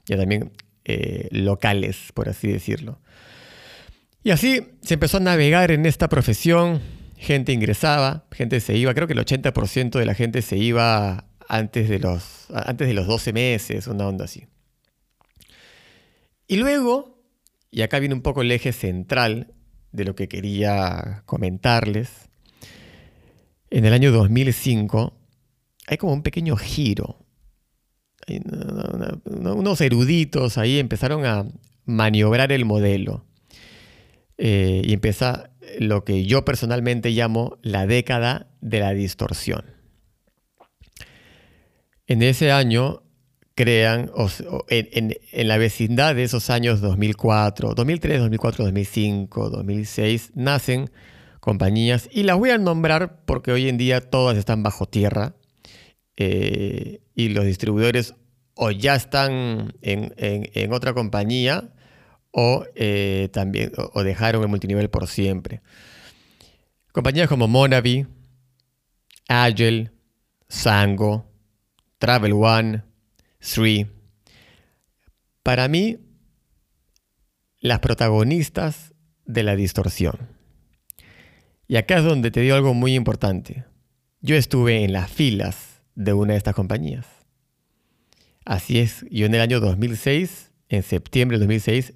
ya 0.04 0.18
también 0.18 0.52
eh, 0.84 1.28
locales, 1.30 2.10
por 2.12 2.28
así 2.28 2.48
decirlo. 2.48 2.98
Y 4.26 4.32
así 4.32 4.60
se 4.82 4.94
empezó 4.94 5.18
a 5.18 5.20
navegar 5.20 5.70
en 5.70 5.86
esta 5.86 6.08
profesión, 6.08 6.82
gente 7.16 7.52
ingresaba, 7.52 8.26
gente 8.32 8.58
se 8.58 8.76
iba, 8.76 8.92
creo 8.92 9.06
que 9.06 9.12
el 9.12 9.20
80% 9.20 10.00
de 10.00 10.04
la 10.04 10.14
gente 10.14 10.42
se 10.42 10.56
iba 10.56 11.28
antes 11.48 11.88
de, 11.88 12.00
los, 12.00 12.48
antes 12.50 12.88
de 12.88 12.94
los 12.94 13.06
12 13.06 13.32
meses, 13.32 13.86
una 13.86 14.08
onda 14.08 14.24
así. 14.24 14.48
Y 16.48 16.56
luego 16.56 17.22
y 17.70 17.82
acá 17.82 18.00
viene 18.00 18.16
un 18.16 18.22
poco 18.22 18.42
el 18.42 18.50
eje 18.50 18.72
central 18.72 19.54
de 19.92 20.04
lo 20.04 20.16
que 20.16 20.26
quería 20.26 21.22
comentarles. 21.26 22.10
En 23.70 23.84
el 23.84 23.92
año 23.92 24.10
2005 24.10 25.16
hay 25.86 25.98
como 25.98 26.14
un 26.14 26.24
pequeño 26.24 26.56
giro. 26.56 27.24
unos 29.24 29.80
eruditos 29.80 30.58
ahí 30.58 30.80
empezaron 30.80 31.24
a 31.24 31.46
maniobrar 31.84 32.50
el 32.50 32.64
modelo. 32.64 33.24
Eh, 34.38 34.82
y 34.84 34.92
empieza 34.92 35.50
lo 35.78 36.04
que 36.04 36.24
yo 36.24 36.44
personalmente 36.44 37.10
llamo 37.10 37.58
la 37.62 37.86
década 37.86 38.48
de 38.60 38.80
la 38.80 38.92
distorsión. 38.92 39.64
En 42.06 42.22
ese 42.22 42.52
año 42.52 43.02
crean, 43.54 44.10
en, 44.68 45.16
en, 45.32 45.48
la 45.48 45.56
vecindad 45.56 46.14
de 46.14 46.24
esos 46.24 46.50
años 46.50 46.80
2004, 46.80 47.74
2003, 47.74 48.20
2004, 48.20 48.64
2005, 48.66 49.50
2006, 49.50 50.32
nacen 50.34 50.90
compañías 51.46 52.08
y 52.12 52.24
las 52.24 52.36
voy 52.36 52.50
a 52.50 52.58
nombrar 52.58 53.24
porque 53.24 53.52
hoy 53.52 53.68
en 53.68 53.78
día 53.78 54.00
todas 54.00 54.36
están 54.36 54.62
bajo 54.64 54.86
tierra 54.86 55.36
eh, 56.16 57.00
y 57.14 57.28
los 57.28 57.44
distribuidores 57.44 58.14
o 58.54 58.72
ya 58.72 58.96
están 58.96 59.74
en, 59.80 60.72
otra 60.72 60.92
compañía 60.92 61.72
o 62.38 62.66
eh, 62.74 63.30
también 63.32 63.72
o 63.94 64.04
dejaron 64.04 64.42
el 64.42 64.48
multinivel 64.48 64.90
por 64.90 65.06
siempre. 65.06 65.62
Compañías 66.92 67.30
como 67.30 67.48
Monavi, 67.48 68.06
Agile, 69.26 69.90
Sango, 70.46 71.32
Travel 71.96 72.34
One, 72.34 72.82
Three. 73.38 73.86
Para 75.42 75.66
mí, 75.68 75.96
las 77.60 77.78
protagonistas 77.80 78.92
de 79.24 79.42
la 79.42 79.56
distorsión. 79.56 80.28
Y 81.66 81.76
acá 81.76 81.96
es 81.96 82.04
donde 82.04 82.30
te 82.30 82.40
digo 82.40 82.54
algo 82.54 82.74
muy 82.74 82.94
importante. 82.96 83.64
Yo 84.20 84.36
estuve 84.36 84.84
en 84.84 84.92
las 84.92 85.10
filas 85.10 85.80
de 85.94 86.12
una 86.12 86.34
de 86.34 86.38
estas 86.38 86.54
compañías. 86.54 87.06
Así 88.44 88.78
es, 88.78 89.06
yo 89.10 89.24
en 89.24 89.34
el 89.34 89.40
año 89.40 89.58
2006, 89.58 90.52
en 90.68 90.82
septiembre 90.82 91.38
de 91.38 91.46
2006, 91.46 91.94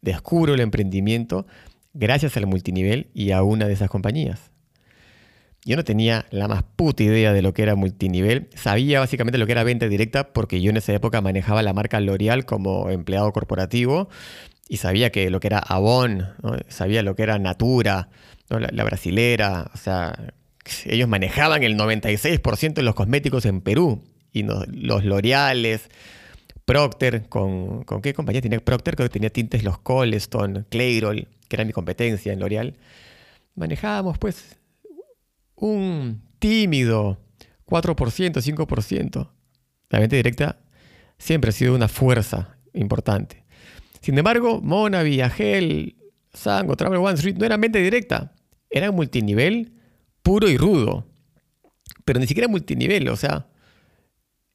descubro 0.00 0.54
el 0.54 0.60
emprendimiento 0.60 1.46
gracias 1.94 2.36
al 2.36 2.46
multinivel 2.46 3.10
y 3.14 3.30
a 3.30 3.42
una 3.42 3.66
de 3.66 3.72
esas 3.72 3.90
compañías. 3.90 4.50
Yo 5.64 5.74
no 5.74 5.82
tenía 5.82 6.26
la 6.30 6.46
más 6.46 6.62
puta 6.62 7.02
idea 7.02 7.32
de 7.32 7.42
lo 7.42 7.52
que 7.52 7.62
era 7.62 7.74
multinivel. 7.74 8.48
Sabía 8.54 9.00
básicamente 9.00 9.36
lo 9.36 9.46
que 9.46 9.52
era 9.52 9.64
venta 9.64 9.88
directa 9.88 10.32
porque 10.32 10.60
yo 10.60 10.70
en 10.70 10.76
esa 10.76 10.92
época 10.92 11.20
manejaba 11.20 11.62
la 11.62 11.72
marca 11.72 11.98
L'Oreal 11.98 12.44
como 12.44 12.88
empleado 12.88 13.32
corporativo 13.32 14.08
y 14.68 14.76
sabía 14.76 15.10
que 15.10 15.28
lo 15.28 15.40
que 15.40 15.48
era 15.48 15.58
Avon, 15.58 16.28
sabía 16.68 17.02
lo 17.02 17.16
que 17.16 17.24
era 17.24 17.38
Natura, 17.38 18.08
la, 18.48 18.84
brasilera, 18.84 19.70
o 19.74 19.76
sea, 19.76 20.32
ellos 20.84 21.08
manejaban 21.08 21.62
el 21.62 21.76
96% 21.76 22.74
de 22.74 22.82
los 22.82 22.94
cosméticos 22.94 23.44
en 23.44 23.60
Perú 23.60 24.04
y 24.32 24.44
los 24.44 25.04
L'Oreales, 25.04 25.88
Procter, 26.66 27.28
con, 27.28 27.84
¿con 27.84 28.02
qué 28.02 28.12
compañía 28.12 28.42
tenía 28.42 28.60
Procter? 28.60 28.96
Creo 28.96 29.08
que 29.08 29.12
tenía 29.12 29.30
tintes 29.30 29.62
los 29.62 29.78
Coleston, 29.78 30.66
Clairol, 30.68 31.28
que 31.48 31.56
era 31.56 31.64
mi 31.64 31.72
competencia 31.72 32.32
en 32.32 32.40
L'Oreal. 32.40 32.76
Manejábamos 33.54 34.18
pues 34.18 34.58
un 35.54 36.20
tímido 36.40 37.18
4%, 37.66 38.42
5%. 38.42 39.30
La 39.90 40.00
venta 40.00 40.16
directa 40.16 40.58
siempre 41.18 41.50
ha 41.50 41.52
sido 41.52 41.74
una 41.74 41.86
fuerza 41.86 42.58
importante. 42.74 43.44
Sin 44.00 44.18
embargo, 44.18 44.60
Mona, 44.60 45.02
Viagel, 45.02 45.96
Sango, 46.32 46.76
Travel 46.76 46.98
One 46.98 47.14
Street 47.14 47.36
no 47.36 47.46
eran 47.46 47.60
venta 47.60 47.78
directa, 47.78 48.34
eran 48.68 48.94
multinivel 48.94 49.72
puro 50.22 50.48
y 50.48 50.56
rudo. 50.56 51.06
Pero 52.04 52.18
ni 52.18 52.26
siquiera 52.26 52.48
multinivel, 52.48 53.08
o 53.08 53.16
sea, 53.16 53.46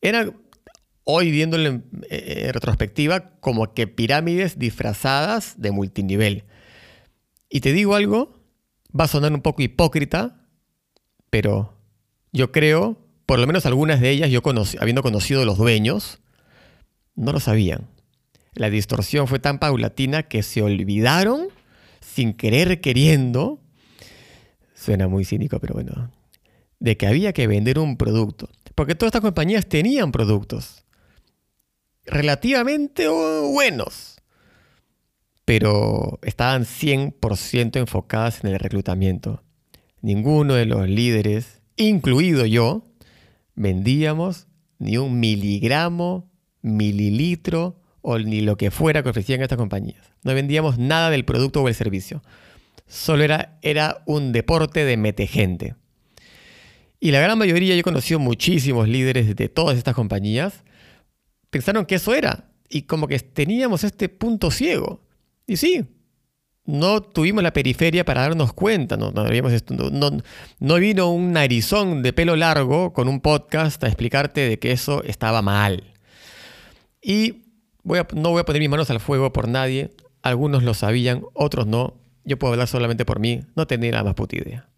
eran 0.02 0.36
hoy 1.04 1.32
viéndolo 1.32 1.68
en, 1.68 1.86
en 2.10 2.54
retrospectiva 2.54 3.32
como 3.40 3.74
que 3.74 3.88
pirámides 3.88 4.60
disfrazadas 4.60 5.60
de 5.62 5.72
multinivel. 5.72 6.46
Y 7.50 7.62
te 7.62 7.74
digo 7.74 7.96
algo, 7.96 8.42
va 8.98 9.06
a 9.06 9.08
sonar 9.08 9.34
un 9.34 9.42
poco 9.42 9.62
hipócrita, 9.62 10.48
pero 11.30 11.78
yo 12.32 12.52
creo, 12.52 12.98
por 13.26 13.40
lo 13.40 13.48
menos 13.48 13.66
algunas 13.66 14.00
de 14.00 14.10
ellas, 14.10 14.30
yo 14.30 14.42
habiendo 14.80 15.04
conocido 15.04 15.46
los 15.46 15.58
dueños, 15.58 16.20
no 17.16 17.32
lo 17.32 17.40
sabían. 17.40 17.88
La 18.54 18.70
distorsión 18.70 19.28
fue 19.28 19.40
tan 19.40 19.60
paulatina 19.60 20.24
que 20.24 20.44
se 20.44 20.62
olvidaron, 20.62 21.48
sin 22.02 22.34
querer 22.34 22.82
queriendo, 22.82 23.62
suena 24.76 25.08
muy 25.08 25.26
cínico, 25.26 25.60
pero 25.60 25.74
bueno, 25.74 26.12
de 26.80 26.98
que 26.98 27.08
había 27.08 27.34
que 27.34 27.48
vender 27.48 27.80
un 27.80 27.98
producto. 27.98 28.50
Porque 28.76 28.96
todas 28.96 29.10
estas 29.10 29.22
compañías 29.22 29.68
tenían 29.68 30.12
productos 30.12 30.86
relativamente 32.06 33.08
buenos, 33.08 34.22
pero 35.46 36.20
estaban 36.24 36.64
100% 36.64 37.78
enfocadas 37.78 38.44
en 38.44 38.52
el 38.52 38.60
reclutamiento 38.60 39.44
ninguno 40.02 40.56
de 40.56 40.66
los 40.66 40.88
líderes, 40.90 41.62
incluido 41.78 42.46
yo, 42.46 42.86
vendíamos 43.56 44.48
ni 44.80 44.98
un 44.98 45.20
miligramo, 45.20 46.30
mililitro 46.62 47.80
o 48.02 48.18
ni 48.18 48.42
lo 48.42 48.58
que 48.58 48.72
fuera 48.72 49.04
que 49.04 49.10
ofrecían 49.10 49.42
estas 49.42 49.58
compañías. 49.58 50.12
No 50.24 50.34
vendíamos 50.34 50.78
nada 50.78 51.10
del 51.10 51.26
producto 51.26 51.62
o 51.62 51.68
el 51.68 51.76
servicio. 51.76 52.24
Solo 52.88 53.24
era, 53.24 53.60
era 53.62 54.04
un 54.06 54.32
deporte 54.32 54.84
de 54.84 54.98
metegente. 54.98 55.76
Y 57.00 57.12
la 57.12 57.20
gran 57.20 57.38
mayoría, 57.38 57.74
yo 57.74 57.80
he 57.80 57.84
conocido 57.84 58.20
muchísimos 58.20 58.88
líderes 58.88 59.36
de 59.36 59.50
todas 59.50 59.78
estas 59.78 59.96
compañías, 59.96 60.64
pensaron 61.52 61.86
que 61.86 61.96
eso 61.96 62.16
era. 62.16 62.50
Y 62.68 62.84
como 62.84 63.08
que 63.08 63.20
teníamos 63.20 63.84
este 63.84 64.10
punto 64.10 64.50
ciego. 64.50 65.04
Y 65.46 65.58
sí, 65.58 65.86
no 66.66 67.02
tuvimos 67.02 67.44
la 67.44 67.54
periferia 67.54 68.06
para 68.06 68.22
darnos 68.22 68.54
cuenta, 68.54 68.96
no, 68.96 69.12
no, 69.12 70.76
vino 70.76 71.12
un 71.12 71.34
narizón 71.34 72.02
de 72.02 72.14
pelo 72.14 72.36
largo 72.36 72.94
con 72.94 73.08
un 73.08 73.20
podcast 73.20 73.84
a 73.84 73.88
explicarte 73.88 74.42
de 74.48 74.60
que 74.60 74.72
eso 74.72 75.04
estaba 75.04 75.42
mal. 75.42 75.84
Y 77.02 77.44
voy 77.84 78.00
no 78.14 78.30
voy 78.30 78.42
a 78.42 78.46
poner 78.46 78.62
mis 78.62 78.70
manos 78.70 78.90
al 78.90 79.00
fuego 79.00 79.34
por 79.34 79.48
nadie, 79.48 79.92
algunos 80.22 80.64
lo 80.64 80.74
sabían, 80.74 81.24
otros 81.34 81.68
no, 81.68 81.96
yo 82.24 82.38
puedo 82.38 82.54
hablar 82.54 82.68
solamente 82.68 83.06
por 83.06 83.20
mí, 83.20 83.42
no 83.56 83.68
tenía 83.68 83.92
la 83.92 84.04
más 84.04 84.14
puta 84.14 84.38
idea. 84.38 84.70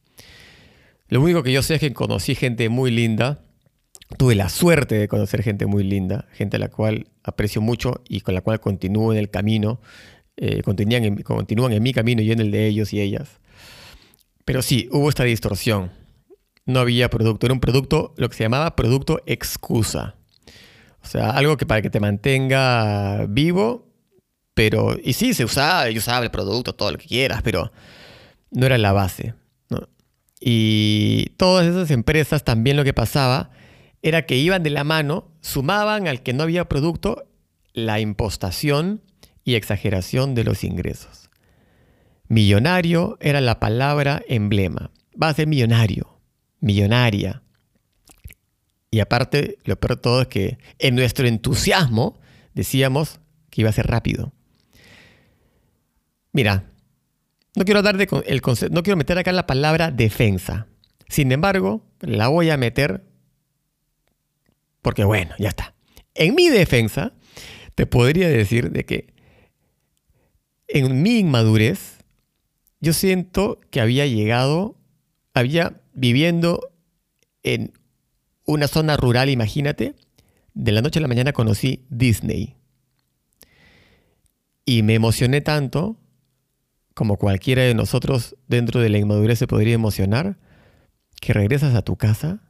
Lo 1.09 1.21
único 1.21 1.43
que 1.43 1.51
yo 1.51 1.61
sé 1.61 1.75
es 1.75 1.79
que 1.79 1.93
conocí 1.93 2.33
gente 2.33 2.69
muy 2.69 2.89
linda, 2.89 3.43
tuve 4.17 4.35
la 4.35 4.49
suerte 4.49 4.95
de 4.95 5.07
conocer 5.07 5.43
gente 5.43 5.65
muy 5.65 5.83
linda, 5.83 6.27
gente 6.33 6.57
a 6.57 6.59
la 6.59 6.69
cual 6.69 7.07
aprecio 7.23 7.61
mucho 7.61 8.01
y 8.07 8.21
con 8.21 8.33
la 8.33 8.41
cual 8.41 8.59
continúo 8.59 9.11
en 9.13 9.19
el 9.19 9.29
camino 9.29 9.79
eh, 10.35 10.63
continúan, 10.63 11.03
en, 11.03 11.21
continúan 11.21 11.73
en 11.73 11.83
mi 11.83 11.93
camino 11.93 12.21
y 12.21 12.31
en 12.31 12.39
el 12.39 12.51
de 12.51 12.67
ellos 12.67 12.93
y 12.93 13.01
ellas. 13.01 13.39
Pero 14.45 14.61
sí, 14.61 14.89
hubo 14.91 15.09
esta 15.09 15.23
distorsión. 15.23 15.91
No 16.65 16.79
había 16.79 17.09
producto, 17.09 17.45
era 17.45 17.53
un 17.53 17.59
producto, 17.59 18.13
lo 18.17 18.29
que 18.29 18.35
se 18.35 18.43
llamaba 18.43 18.75
producto 18.75 19.21
excusa. 19.25 20.15
O 21.01 21.07
sea, 21.07 21.31
algo 21.31 21.57
que 21.57 21.65
para 21.65 21.81
que 21.81 21.89
te 21.89 21.99
mantenga 21.99 23.25
vivo, 23.27 23.87
pero, 24.53 24.97
y 25.03 25.13
sí, 25.13 25.33
se 25.33 25.43
usaba, 25.43 25.89
yo 25.89 25.99
usaba 25.99 26.23
el 26.23 26.31
producto, 26.31 26.73
todo 26.73 26.91
lo 26.91 26.97
que 26.97 27.07
quieras, 27.07 27.41
pero 27.43 27.71
no 28.51 28.65
era 28.65 28.77
la 28.77 28.93
base. 28.93 29.33
Y 30.45 31.31
todas 31.37 31.65
esas 31.65 31.89
empresas 31.91 32.43
también 32.43 32.75
lo 32.75 32.83
que 32.83 32.93
pasaba 32.93 33.51
era 34.03 34.25
que 34.25 34.37
iban 34.37 34.61
de 34.61 34.69
la 34.69 34.83
mano, 34.83 35.31
sumaban 35.41 36.07
al 36.07 36.21
que 36.21 36.33
no 36.33 36.43
había 36.43 36.67
producto 36.69 37.25
la 37.73 37.99
impostación 37.99 39.01
y 39.45 39.55
exageración 39.55 40.35
de 40.35 40.43
los 40.43 40.63
ingresos. 40.63 41.31
Millonario 42.27 43.17
era 43.21 43.41
la 43.41 43.59
palabra 43.59 44.21
emblema. 44.27 44.91
Va 45.21 45.29
a 45.29 45.33
ser 45.33 45.47
millonario, 45.47 46.19
millonaria. 46.59 47.43
Y 48.91 48.99
aparte, 48.99 49.57
lo 49.63 49.79
peor 49.79 49.95
de 49.95 50.01
todo 50.01 50.21
es 50.21 50.27
que 50.27 50.57
en 50.79 50.95
nuestro 50.95 51.25
entusiasmo 51.27 52.19
decíamos 52.53 53.21
que 53.49 53.61
iba 53.61 53.69
a 53.69 53.73
ser 53.73 53.87
rápido. 53.87 54.33
Mira, 56.33 56.65
no 57.55 57.63
quiero 57.63 57.81
dar 57.81 57.95
el 57.99 58.41
no 58.71 58.83
quiero 58.83 58.97
meter 58.97 59.17
acá 59.17 59.31
la 59.31 59.47
palabra 59.47 59.91
defensa. 59.91 60.67
Sin 61.07 61.31
embargo, 61.31 61.85
la 62.01 62.27
voy 62.27 62.49
a 62.49 62.57
meter 62.57 63.03
porque 64.83 65.03
bueno, 65.03 65.33
ya 65.39 65.49
está. 65.49 65.73
En 66.13 66.35
mi 66.35 66.49
defensa, 66.49 67.13
te 67.73 67.87
podría 67.87 68.29
decir 68.29 68.69
de 68.69 68.85
que 68.85 69.13
en 70.67 71.01
mi 71.01 71.19
inmadurez, 71.19 71.97
yo 72.79 72.93
siento 72.93 73.59
que 73.71 73.81
había 73.81 74.05
llegado, 74.05 74.77
había 75.33 75.81
viviendo 75.93 76.71
en 77.41 77.73
una 78.45 78.67
zona 78.67 78.97
rural, 78.97 79.29
imagínate, 79.29 79.95
de 80.53 80.71
la 80.71 80.81
noche 80.81 80.99
a 80.99 81.01
la 81.01 81.07
mañana 81.07 81.33
conocí 81.33 81.85
Disney. 81.89 82.55
Y 84.65 84.83
me 84.83 84.95
emocioné 84.95 85.41
tanto, 85.41 85.97
como 86.93 87.17
cualquiera 87.17 87.63
de 87.63 87.73
nosotros 87.73 88.35
dentro 88.47 88.81
de 88.81 88.89
la 88.89 88.97
inmadurez 88.97 89.39
se 89.39 89.47
podría 89.47 89.73
emocionar, 89.73 90.37
que 91.21 91.33
regresas 91.33 91.73
a 91.75 91.81
tu 91.81 91.95
casa 91.95 92.41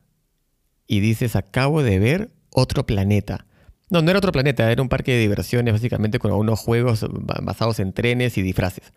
y 0.94 1.00
dices, 1.00 1.36
acabo 1.36 1.82
de 1.82 1.98
ver 1.98 2.30
otro 2.52 2.86
planeta. 2.86 3.48
No, 3.90 4.04
no 4.04 4.12
era 4.12 4.20
otro 4.20 4.32
planeta, 4.32 4.72
era 4.72 4.80
un 4.80 4.90
parque 4.90 5.12
de 5.14 5.22
diversiones 5.22 5.74
básicamente 5.74 6.20
con 6.20 6.30
algunos 6.30 6.60
juegos 6.60 7.04
basados 7.10 7.80
en 7.80 7.94
trenes 7.94 8.38
y 8.38 8.44
disfraces. 8.44 8.94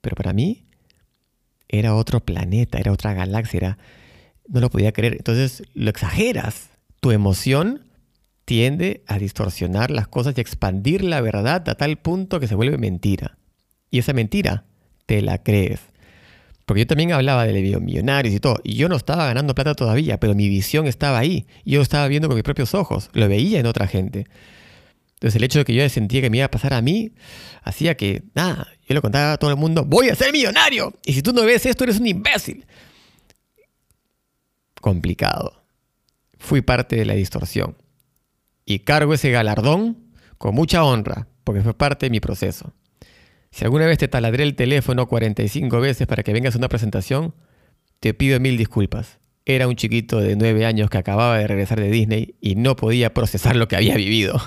Pero 0.00 0.16
para 0.16 0.32
mí 0.32 0.64
era 1.68 1.94
otro 1.94 2.20
planeta, 2.24 2.78
era 2.78 2.90
otra 2.90 3.12
galaxia, 3.12 3.76
no 4.48 4.60
lo 4.60 4.70
podía 4.70 4.92
creer. 4.92 5.16
Entonces 5.16 5.62
lo 5.74 5.90
exageras. 5.90 6.70
Tu 7.00 7.10
emoción 7.10 7.84
tiende 8.46 9.04
a 9.06 9.18
distorsionar 9.18 9.90
las 9.90 10.08
cosas 10.08 10.38
y 10.38 10.40
expandir 10.40 11.04
la 11.04 11.20
verdad 11.20 11.68
a 11.68 11.74
tal 11.74 11.98
punto 11.98 12.40
que 12.40 12.48
se 12.48 12.54
vuelve 12.54 12.78
mentira. 12.78 13.36
Y 13.90 13.98
esa 13.98 14.14
mentira 14.14 14.64
te 15.04 15.20
la 15.20 15.42
crees. 15.42 15.80
Porque 16.66 16.80
yo 16.80 16.86
también 16.88 17.12
hablaba 17.12 17.46
de 17.46 17.52
millonarios 17.80 18.34
y 18.34 18.40
todo, 18.40 18.60
y 18.64 18.74
yo 18.74 18.88
no 18.88 18.96
estaba 18.96 19.26
ganando 19.26 19.54
plata 19.54 19.74
todavía, 19.74 20.18
pero 20.18 20.34
mi 20.34 20.48
visión 20.48 20.86
estaba 20.88 21.18
ahí. 21.18 21.46
Yo 21.64 21.78
lo 21.78 21.82
estaba 21.82 22.08
viendo 22.08 22.26
con 22.28 22.34
mis 22.34 22.42
propios 22.42 22.74
ojos, 22.74 23.08
lo 23.12 23.28
veía 23.28 23.60
en 23.60 23.66
otra 23.66 23.86
gente. 23.86 24.26
Entonces 25.14 25.36
el 25.36 25.44
hecho 25.44 25.60
de 25.60 25.64
que 25.64 25.74
yo 25.74 25.88
sentía 25.88 26.20
que 26.20 26.28
me 26.28 26.38
iba 26.38 26.46
a 26.46 26.50
pasar 26.50 26.74
a 26.74 26.82
mí, 26.82 27.12
hacía 27.62 27.96
que, 27.96 28.24
nada, 28.34 28.66
yo 28.86 28.94
le 28.94 29.00
contaba 29.00 29.34
a 29.34 29.36
todo 29.38 29.50
el 29.50 29.56
mundo, 29.56 29.84
voy 29.84 30.08
a 30.08 30.16
ser 30.16 30.32
millonario. 30.32 30.92
Y 31.04 31.12
si 31.12 31.22
tú 31.22 31.32
no 31.32 31.42
ves 31.44 31.64
esto, 31.66 31.84
eres 31.84 32.00
un 32.00 32.06
imbécil. 32.08 32.66
Complicado. 34.80 35.62
Fui 36.38 36.62
parte 36.62 36.96
de 36.96 37.04
la 37.04 37.14
distorsión 37.14 37.76
y 38.64 38.80
cargo 38.80 39.14
ese 39.14 39.30
galardón 39.30 39.96
con 40.36 40.54
mucha 40.54 40.84
honra, 40.84 41.28
porque 41.44 41.62
fue 41.62 41.74
parte 41.74 42.06
de 42.06 42.10
mi 42.10 42.20
proceso. 42.20 42.74
Si 43.50 43.64
alguna 43.64 43.86
vez 43.86 43.98
te 43.98 44.08
taladré 44.08 44.44
el 44.44 44.54
teléfono 44.54 45.06
45 45.06 45.80
veces 45.80 46.06
para 46.06 46.22
que 46.22 46.32
vengas 46.32 46.54
a 46.54 46.58
una 46.58 46.68
presentación, 46.68 47.34
te 48.00 48.14
pido 48.14 48.38
mil 48.40 48.56
disculpas. 48.56 49.18
Era 49.44 49.68
un 49.68 49.76
chiquito 49.76 50.20
de 50.20 50.36
9 50.36 50.66
años 50.66 50.90
que 50.90 50.98
acababa 50.98 51.38
de 51.38 51.46
regresar 51.46 51.80
de 51.80 51.90
Disney 51.90 52.34
y 52.40 52.56
no 52.56 52.76
podía 52.76 53.14
procesar 53.14 53.56
lo 53.56 53.68
que 53.68 53.76
había 53.76 53.94
vivido. 53.96 54.40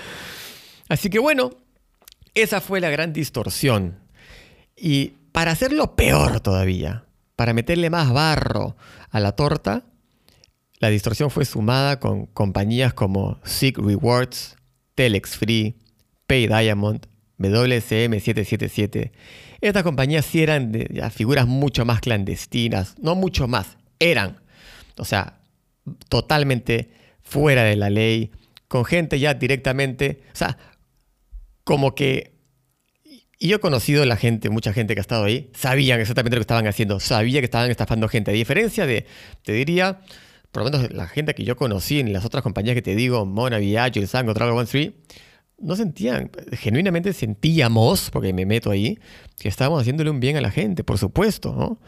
Así 0.88 1.08
que 1.08 1.18
bueno, 1.18 1.50
esa 2.34 2.60
fue 2.60 2.80
la 2.80 2.90
gran 2.90 3.12
distorsión. 3.12 3.98
Y 4.76 5.12
para 5.32 5.52
hacerlo 5.52 5.94
peor 5.94 6.40
todavía, 6.40 7.04
para 7.36 7.52
meterle 7.52 7.90
más 7.90 8.12
barro 8.12 8.76
a 9.10 9.20
la 9.20 9.32
torta, 9.32 9.84
la 10.80 10.88
distorsión 10.88 11.30
fue 11.30 11.44
sumada 11.44 11.98
con 11.98 12.26
compañías 12.26 12.94
como 12.94 13.40
Sig 13.44 13.78
Rewards, 13.78 14.56
Telex 14.94 15.36
Free, 15.36 15.76
Pay 16.26 16.46
Diamond, 16.46 17.06
WCM777. 17.38 19.12
Estas 19.60 19.82
compañías 19.82 20.24
sí 20.24 20.42
eran 20.42 20.72
de, 20.72 21.10
figuras 21.10 21.46
mucho 21.46 21.84
más 21.84 22.00
clandestinas, 22.00 22.96
no 22.98 23.14
mucho 23.14 23.48
más, 23.48 23.76
eran. 23.98 24.40
O 24.96 25.04
sea, 25.04 25.40
totalmente 26.08 26.90
fuera 27.22 27.64
de 27.64 27.76
la 27.76 27.90
ley, 27.90 28.32
con 28.66 28.84
gente 28.84 29.18
ya 29.18 29.34
directamente, 29.34 30.22
o 30.32 30.36
sea, 30.36 30.58
como 31.64 31.94
que... 31.94 32.36
Y 33.40 33.48
yo 33.48 33.56
he 33.56 33.60
conocido 33.60 34.04
la 34.04 34.16
gente, 34.16 34.50
mucha 34.50 34.72
gente 34.72 34.94
que 34.94 35.00
ha 35.00 35.02
estado 35.02 35.24
ahí, 35.24 35.50
sabían 35.54 36.00
exactamente 36.00 36.34
lo 36.34 36.40
que 36.40 36.44
estaban 36.44 36.66
haciendo, 36.66 36.98
sabía 36.98 37.40
que 37.40 37.44
estaban 37.44 37.70
estafando 37.70 38.08
gente. 38.08 38.32
A 38.32 38.34
diferencia 38.34 38.84
de, 38.84 39.06
te 39.42 39.52
diría, 39.52 40.00
por 40.50 40.64
lo 40.64 40.70
menos 40.70 40.92
la 40.92 41.06
gente 41.06 41.34
que 41.34 41.44
yo 41.44 41.56
conocí 41.56 42.00
en 42.00 42.12
las 42.12 42.24
otras 42.24 42.42
compañías 42.42 42.74
que 42.74 42.82
te 42.82 42.96
digo, 42.96 43.24
Mona, 43.26 43.58
Viaggio, 43.58 44.02
El 44.02 44.08
Sango, 44.08 44.34
Travel 44.34 44.54
One 44.54 44.66
Three, 44.66 44.96
no 45.58 45.76
sentían, 45.76 46.30
genuinamente 46.52 47.12
sentíamos, 47.12 48.10
porque 48.10 48.32
me 48.32 48.46
meto 48.46 48.70
ahí, 48.70 48.98
que 49.38 49.48
estábamos 49.48 49.80
haciéndole 49.80 50.10
un 50.10 50.20
bien 50.20 50.36
a 50.36 50.40
la 50.40 50.50
gente, 50.50 50.84
por 50.84 50.98
supuesto, 50.98 51.54
¿no? 51.54 51.78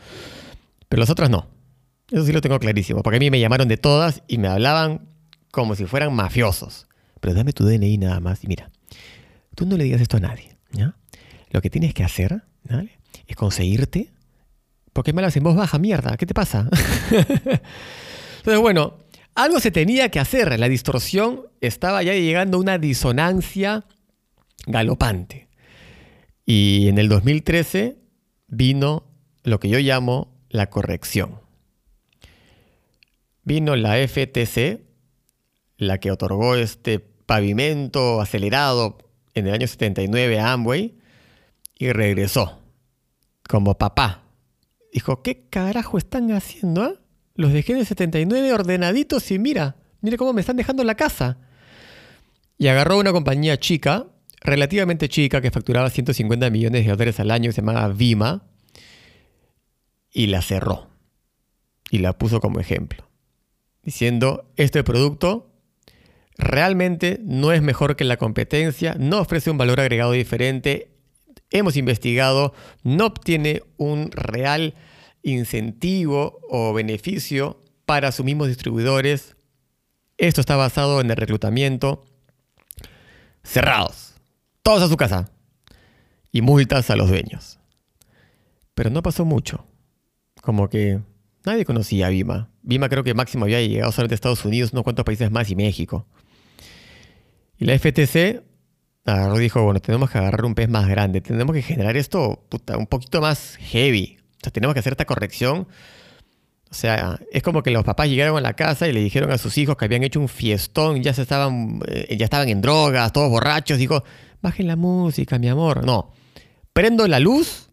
Pero 0.89 1.01
las 1.01 1.11
otras 1.11 1.31
no. 1.31 1.47
Eso 2.11 2.25
sí 2.25 2.33
lo 2.33 2.41
tengo 2.41 2.59
clarísimo, 2.59 3.03
porque 3.03 3.17
a 3.17 3.21
mí 3.21 3.31
me 3.31 3.39
llamaron 3.39 3.69
de 3.69 3.77
todas 3.77 4.23
y 4.27 4.39
me 4.39 4.49
hablaban 4.49 5.09
como 5.53 5.77
si 5.77 5.87
fueran 5.87 6.13
mafiosos. 6.15 6.89
Pero 7.21 7.35
dame 7.35 7.53
tu 7.53 7.65
DNI 7.65 7.99
nada 7.99 8.19
más 8.21 8.43
y 8.43 8.49
mira, 8.49 8.71
tú 9.55 9.67
no 9.67 9.77
le 9.77 9.85
digas 9.85 10.01
esto 10.01 10.17
a 10.17 10.21
nadie, 10.21 10.57
¿ya? 10.73 10.97
Lo 11.51 11.61
que 11.61 11.71
tienes 11.71 11.95
que 11.95 12.05
hacer. 12.05 12.43
Es 13.27 13.37
conseguirte, 13.37 14.11
porque 14.93 15.13
me 15.13 15.21
hablas 15.21 15.37
en 15.37 15.43
voz 15.43 15.57
baja, 15.57 15.79
mierda, 15.79 16.17
¿qué 16.17 16.27
te 16.27 16.35
pasa? 16.35 16.69
Entonces, 17.11 18.61
bueno, 18.61 18.99
algo 19.43 19.61
se 19.61 19.71
tenía 19.71 20.11
que 20.11 20.21
hacer. 20.21 20.59
La 20.59 20.69
distorsión 20.69 21.47
estaba 21.61 22.03
ya 22.03 22.15
llegando 22.15 22.57
a 22.57 22.61
una 22.61 22.79
disonancia 22.79 23.85
galopante. 24.67 25.49
Y 26.45 26.89
en 26.89 26.99
el 26.99 27.09
2013 27.09 27.97
vino 28.49 29.05
lo 29.43 29.61
que 29.61 29.69
yo 29.69 29.79
llamo 29.79 30.37
la 30.49 30.69
corrección. 30.69 31.41
Vino 33.43 33.77
la 33.77 33.97
FTC, 34.07 34.81
la 35.77 35.99
que 35.99 36.11
otorgó 36.11 36.57
este 36.57 36.99
pavimento 36.99 38.21
acelerado 38.21 38.99
en 39.35 39.47
el 39.47 39.55
año 39.55 39.67
79 39.67 40.41
a 40.41 40.53
Amway, 40.53 40.99
y 41.79 41.93
regresó 41.93 42.61
como 43.49 43.79
papá. 43.79 44.25
Dijo, 44.93 45.23
¿qué 45.23 45.47
carajo 45.49 45.97
están 45.97 46.31
haciendo? 46.33 46.83
Ah? 46.83 46.95
Los 47.41 47.55
dejé 47.55 47.73
en 47.73 47.87
79 47.87 48.53
ordenaditos 48.53 49.31
y 49.31 49.39
mira, 49.39 49.77
mire 50.03 50.19
cómo 50.19 50.35
me 50.35 50.43
están 50.43 50.57
dejando 50.57 50.85
la 50.85 50.95
casa. 50.95 51.39
Y 52.59 52.69
agarró 52.69 52.99
una 52.99 53.13
compañía 53.13 53.59
chica, 53.59 54.09
relativamente 54.43 55.09
chica, 55.09 55.41
que 55.41 55.51
facturaba 55.51 55.89
150 55.89 56.51
millones 56.51 56.85
de 56.85 56.91
dólares 56.91 57.19
al 57.19 57.31
año, 57.31 57.51
se 57.51 57.63
llamaba 57.63 57.89
Vima, 57.89 58.43
y 60.13 60.27
la 60.27 60.43
cerró. 60.43 60.91
Y 61.91 62.01
la 62.01 62.19
puso 62.19 62.41
como 62.41 62.61
ejemplo. 62.61 63.09
Diciendo, 63.83 64.53
este 64.57 64.85
producto 64.85 65.51
realmente 66.37 67.21
no 67.25 67.53
es 67.53 67.63
mejor 67.63 67.97
que 67.97 68.05
la 68.05 68.19
competencia, 68.19 68.97
no 68.99 69.19
ofrece 69.19 69.51
un 69.51 69.57
valor 69.57 69.81
agregado 69.81 70.13
diferente, 70.13 70.91
hemos 71.51 71.79
investigado, 71.79 72.53
no 72.83 73.07
obtiene 73.07 73.63
un 73.79 74.11
real 74.11 74.75
incentivo 75.23 76.41
o 76.49 76.73
beneficio 76.73 77.61
para 77.87 78.13
sus 78.13 78.25
mismos 78.25 78.49
distribuidores. 78.49 79.37
Esto 80.19 80.41
está 80.41 80.57
basado 80.57 81.01
en 81.01 81.11
el 81.11 81.17
reclutamiento. 81.17 82.05
Cerrados. 83.43 84.15
Todos 84.63 84.83
a 84.83 84.89
su 84.89 84.97
casa. 84.97 85.31
Y 86.33 86.43
multas 86.43 86.91
a 86.91 86.97
los 86.97 87.09
dueños. 87.09 87.59
Pero 88.75 88.91
no 88.91 89.03
pasó 89.03 89.25
mucho. 89.25 89.67
Como 90.43 90.69
que 90.69 91.01
nadie 91.45 91.65
conocía 91.65 92.07
a 92.07 92.11
Vima. 92.11 92.51
Vima 92.63 92.89
creo 92.89 93.03
que 93.03 93.15
máximo 93.15 93.45
había 93.45 93.61
llegado 93.61 93.93
solo 93.93 94.09
de 94.09 94.15
Estados 94.15 94.45
Unidos, 94.45 94.73
no 94.73 94.83
cuántos 94.83 95.05
países 95.05 95.31
más 95.31 95.51
y 95.51 95.57
México. 95.57 96.07
Y 97.59 97.65
la 97.65 97.79
FTC 97.79 98.43
agarró 99.05 99.39
dijo, 99.39 99.63
bueno, 99.63 99.81
tenemos 99.81 100.11
que 100.11 100.19
agarrar 100.19 100.45
un 100.45 100.55
pez 100.55 100.69
más 100.69 100.89
grande, 100.89 101.21
tenemos 101.21 101.55
que 101.55 101.63
generar 101.63 101.97
esto 101.97 102.47
un 102.77 102.87
poquito 102.87 103.21
más 103.21 103.57
heavy, 103.57 104.20
o 104.41 104.43
sea, 104.43 104.53
tenemos 104.53 104.73
que 104.73 104.81
hacer 104.81 104.95
esta 104.95 105.05
corrección. 105.05 105.69
O 106.71 106.75
sea, 106.75 107.21
es 107.31 107.43
como 107.43 107.63
que 107.63 107.71
los 107.71 107.85
papás 107.85 108.09
llegaron 108.09 108.39
a 108.39 108.41
la 108.41 108.55
casa 108.55 108.89
y 108.89 108.93
le 108.93 109.01
dijeron 109.01 109.31
a 109.33 109.39
sus 109.39 109.59
hijos 109.59 109.77
que 109.77 109.85
habían 109.85 110.03
hecho 110.03 110.21
un 110.21 110.29
fiestón, 110.29 111.03
ya 111.03 111.13
se 111.13 111.23
estaban, 111.23 111.81
eh, 111.87 112.17
ya 112.17 112.25
estaban 112.25 112.49
en 112.49 112.63
drogas, 112.63 113.13
todos 113.13 113.29
borrachos. 113.29 113.77
Dijo, 113.77 114.03
bajen 114.41 114.67
la 114.67 114.77
música, 114.77 115.39
mi 115.39 115.49
amor. 115.49 115.85
No, 115.85 116.13
prendo 116.73 117.07
la 117.07 117.21
luz 117.21 117.69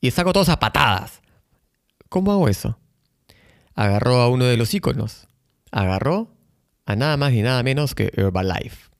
y 0.00 0.10
saco 0.10 0.32
todos 0.32 0.50
a 0.50 0.58
patadas. 0.58 1.22
¿Cómo 2.08 2.32
hago 2.32 2.48
eso? 2.48 2.78
Agarró 3.74 4.16
a 4.16 4.28
uno 4.28 4.44
de 4.44 4.56
los 4.56 4.74
íconos. 4.74 5.28
Agarró 5.70 6.34
a 6.84 6.96
nada 6.96 7.16
más 7.16 7.32
y 7.32 7.42
nada 7.42 7.62
menos 7.62 7.94
que 7.94 8.10
Herbalife. 8.14 8.90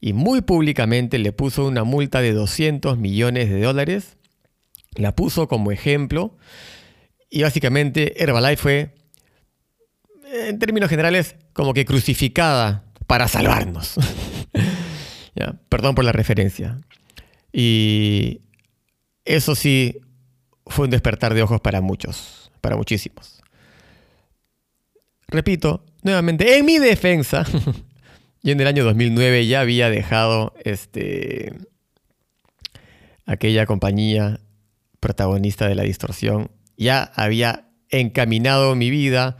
Y 0.00 0.12
muy 0.12 0.42
públicamente 0.42 1.18
le 1.18 1.32
puso 1.32 1.66
una 1.66 1.82
multa 1.82 2.20
de 2.20 2.34
200 2.34 2.98
millones 2.98 3.48
de 3.48 3.62
dólares 3.62 4.18
la 4.96 5.14
puso 5.14 5.48
como 5.48 5.72
ejemplo 5.72 6.36
y 7.30 7.42
básicamente 7.42 8.22
Herbalife 8.22 8.62
fue, 8.62 8.94
en 10.32 10.58
términos 10.58 10.88
generales, 10.88 11.36
como 11.52 11.74
que 11.74 11.84
crucificada 11.84 12.84
para 13.06 13.28
salvarnos. 13.28 13.94
Perdón 15.68 15.96
por 15.96 16.04
la 16.04 16.12
referencia. 16.12 16.78
Y 17.52 18.42
eso 19.24 19.56
sí 19.56 20.00
fue 20.66 20.84
un 20.84 20.92
despertar 20.92 21.34
de 21.34 21.42
ojos 21.42 21.60
para 21.60 21.80
muchos, 21.80 22.52
para 22.60 22.76
muchísimos. 22.76 23.42
Repito, 25.26 25.84
nuevamente, 26.02 26.56
en 26.56 26.64
mi 26.64 26.78
defensa, 26.78 27.44
yo 28.42 28.52
en 28.52 28.60
el 28.60 28.66
año 28.68 28.84
2009 28.84 29.46
ya 29.48 29.60
había 29.60 29.90
dejado 29.90 30.54
este, 30.62 31.52
aquella 33.26 33.66
compañía 33.66 34.38
protagonista 35.04 35.68
de 35.68 35.74
la 35.74 35.82
distorsión, 35.82 36.50
ya 36.78 37.02
había 37.14 37.68
encaminado 37.90 38.74
mi 38.74 38.88
vida 38.88 39.36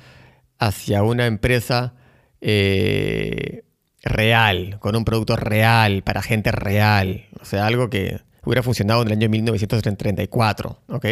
hacia 0.58 1.02
una 1.02 1.24
empresa 1.24 1.94
eh, 2.42 3.64
real, 4.02 4.76
con 4.78 4.94
un 4.94 5.06
producto 5.06 5.36
real, 5.36 6.02
para 6.02 6.20
gente 6.20 6.52
real. 6.52 7.28
O 7.40 7.46
sea, 7.46 7.66
algo 7.66 7.88
que 7.88 8.20
hubiera 8.44 8.62
funcionado 8.62 9.00
en 9.00 9.08
el 9.08 9.14
año 9.14 9.30
1934, 9.30 10.82
¿ok? 10.88 11.06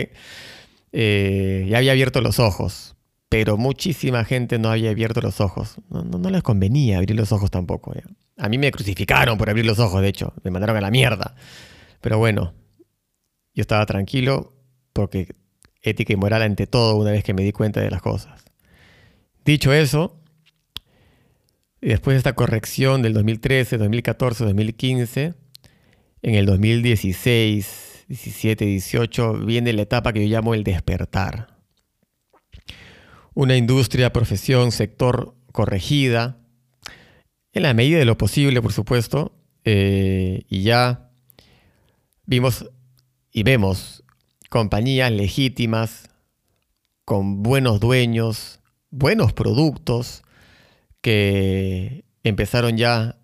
Eh, 0.92 1.66
ya 1.70 1.78
había 1.78 1.92
abierto 1.92 2.20
los 2.20 2.38
ojos, 2.38 2.94
pero 3.30 3.56
muchísima 3.56 4.22
gente 4.26 4.58
no 4.58 4.70
había 4.70 4.90
abierto 4.90 5.22
los 5.22 5.40
ojos. 5.40 5.76
No, 5.88 6.28
les 6.28 6.42
convenía 6.42 6.98
abrir 6.98 7.16
los 7.16 7.32
ojos 7.32 7.50
tampoco. 7.50 7.94
A 8.36 8.48
mí 8.50 8.58
me 8.58 8.70
crucificaron 8.70 9.38
por 9.38 9.48
abrir 9.48 9.64
los 9.64 9.78
ojos, 9.78 10.02
de 10.02 10.08
hecho, 10.08 10.34
me 10.44 10.50
mandaron 10.50 10.76
a 10.76 10.82
la 10.82 10.90
mierda. 10.90 11.36
Pero 12.02 12.18
bueno, 12.18 12.52
yo 13.54 13.60
estaba 13.60 13.84
tranquilo 13.86 14.54
porque 14.92 15.34
ética 15.82 16.12
y 16.12 16.16
moral 16.16 16.42
ante 16.42 16.66
todo 16.66 16.96
una 16.96 17.10
vez 17.10 17.24
que 17.24 17.34
me 17.34 17.42
di 17.42 17.52
cuenta 17.52 17.80
de 17.80 17.90
las 17.90 18.02
cosas. 18.02 18.44
Dicho 19.44 19.72
eso, 19.72 20.20
después 21.80 22.14
de 22.14 22.18
esta 22.18 22.34
corrección 22.34 23.02
del 23.02 23.12
2013, 23.12 23.78
2014, 23.78 24.44
2015, 24.44 25.34
en 26.22 26.34
el 26.34 26.46
2016, 26.46 28.04
17, 28.08 28.64
18 28.64 29.32
viene 29.44 29.72
la 29.72 29.82
etapa 29.82 30.12
que 30.12 30.26
yo 30.26 30.34
llamo 30.34 30.54
el 30.54 30.64
despertar. 30.64 31.58
Una 33.34 33.56
industria, 33.56 34.12
profesión, 34.12 34.70
sector 34.70 35.34
corregida, 35.50 36.38
en 37.52 37.64
la 37.64 37.74
medida 37.74 37.98
de 37.98 38.04
lo 38.04 38.16
posible, 38.16 38.62
por 38.62 38.72
supuesto, 38.72 39.34
eh, 39.64 40.42
y 40.48 40.62
ya 40.62 41.10
vimos 42.24 42.70
y 43.32 43.42
vemos 43.42 44.04
compañías 44.50 45.10
legítimas, 45.10 46.10
con 47.04 47.42
buenos 47.42 47.80
dueños, 47.80 48.60
buenos 48.90 49.32
productos, 49.32 50.22
que 51.00 52.04
empezaron 52.22 52.76
ya 52.76 53.16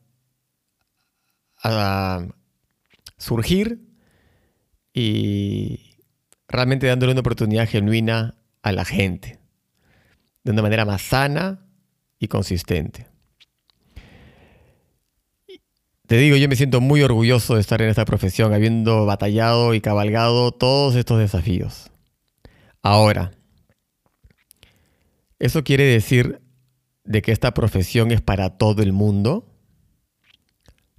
a 1.62 2.26
surgir 3.18 3.86
y 4.92 5.96
realmente 6.48 6.86
dándole 6.86 7.12
una 7.12 7.20
oportunidad 7.20 7.68
genuina 7.68 8.34
a 8.62 8.72
la 8.72 8.84
gente, 8.84 9.38
de 10.42 10.50
una 10.50 10.62
manera 10.62 10.84
más 10.84 11.02
sana 11.02 11.66
y 12.18 12.28
consistente. 12.28 13.06
Te 16.08 16.16
digo, 16.16 16.36
yo 16.36 16.48
me 16.48 16.56
siento 16.56 16.80
muy 16.80 17.02
orgulloso 17.02 17.56
de 17.56 17.60
estar 17.60 17.82
en 17.82 17.90
esta 17.90 18.06
profesión, 18.06 18.54
habiendo 18.54 19.04
batallado 19.04 19.74
y 19.74 19.82
cabalgado 19.82 20.52
todos 20.52 20.94
estos 20.94 21.18
desafíos. 21.18 21.90
Ahora, 22.80 23.32
¿eso 25.38 25.62
quiere 25.64 25.84
decir 25.84 26.40
de 27.04 27.20
que 27.20 27.30
esta 27.30 27.52
profesión 27.52 28.10
es 28.10 28.22
para 28.22 28.56
todo 28.56 28.82
el 28.82 28.94
mundo? 28.94 29.54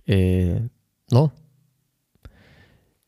Eh, 0.05 0.61
no. 1.09 1.33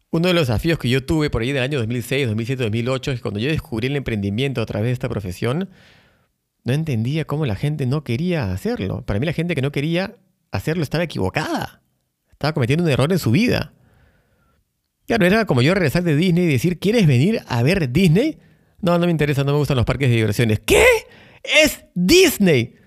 Uno 0.10 0.28
de 0.28 0.34
los 0.34 0.48
desafíos 0.48 0.80
que 0.80 0.90
yo 0.90 1.06
tuve 1.06 1.30
por 1.30 1.44
ahí 1.44 1.52
del 1.52 1.62
año 1.62 1.78
2006, 1.78 2.26
2007, 2.26 2.64
2008 2.64 3.12
es 3.12 3.22
cuando 3.22 3.40
yo 3.40 3.50
descubrí 3.50 3.90
el 3.90 3.96
emprendimiento 3.96 4.64
a 4.64 4.66
través 4.66 4.88
de 4.88 4.94
esta 4.94 5.08
profesión, 5.08 5.70
no 6.64 6.74
entendía 6.74 7.26
cómo 7.26 7.46
la 7.46 7.56
gente 7.56 7.86
no 7.86 8.04
quería 8.04 8.52
hacerlo. 8.52 9.04
Para 9.06 9.20
mí 9.20 9.28
la 9.28 9.34
gente 9.34 9.54
que 9.54 9.62
no 9.62 9.72
quería 9.72 10.16
hacerlo 10.50 10.82
estaba 10.82 11.04
equivocada. 11.04 11.81
Estaba 12.42 12.54
cometiendo 12.54 12.84
un 12.84 12.90
error 12.90 13.12
en 13.12 13.20
su 13.20 13.30
vida. 13.30 13.72
Claro, 15.06 15.28
era 15.28 15.46
como 15.46 15.62
yo 15.62 15.76
regresar 15.76 16.02
de 16.02 16.16
Disney 16.16 16.46
y 16.46 16.48
decir, 16.48 16.80
¿quieres 16.80 17.06
venir 17.06 17.44
a 17.48 17.62
ver 17.62 17.92
Disney? 17.92 18.40
No, 18.80 18.98
no 18.98 19.06
me 19.06 19.12
interesa, 19.12 19.44
no 19.44 19.52
me 19.52 19.60
gustan 19.60 19.78
los 19.78 19.86
parques 19.86 20.10
de 20.10 20.16
diversiones. 20.16 20.60
¿Qué? 20.60 20.84
Es 21.44 21.86
Disney. 21.94 22.78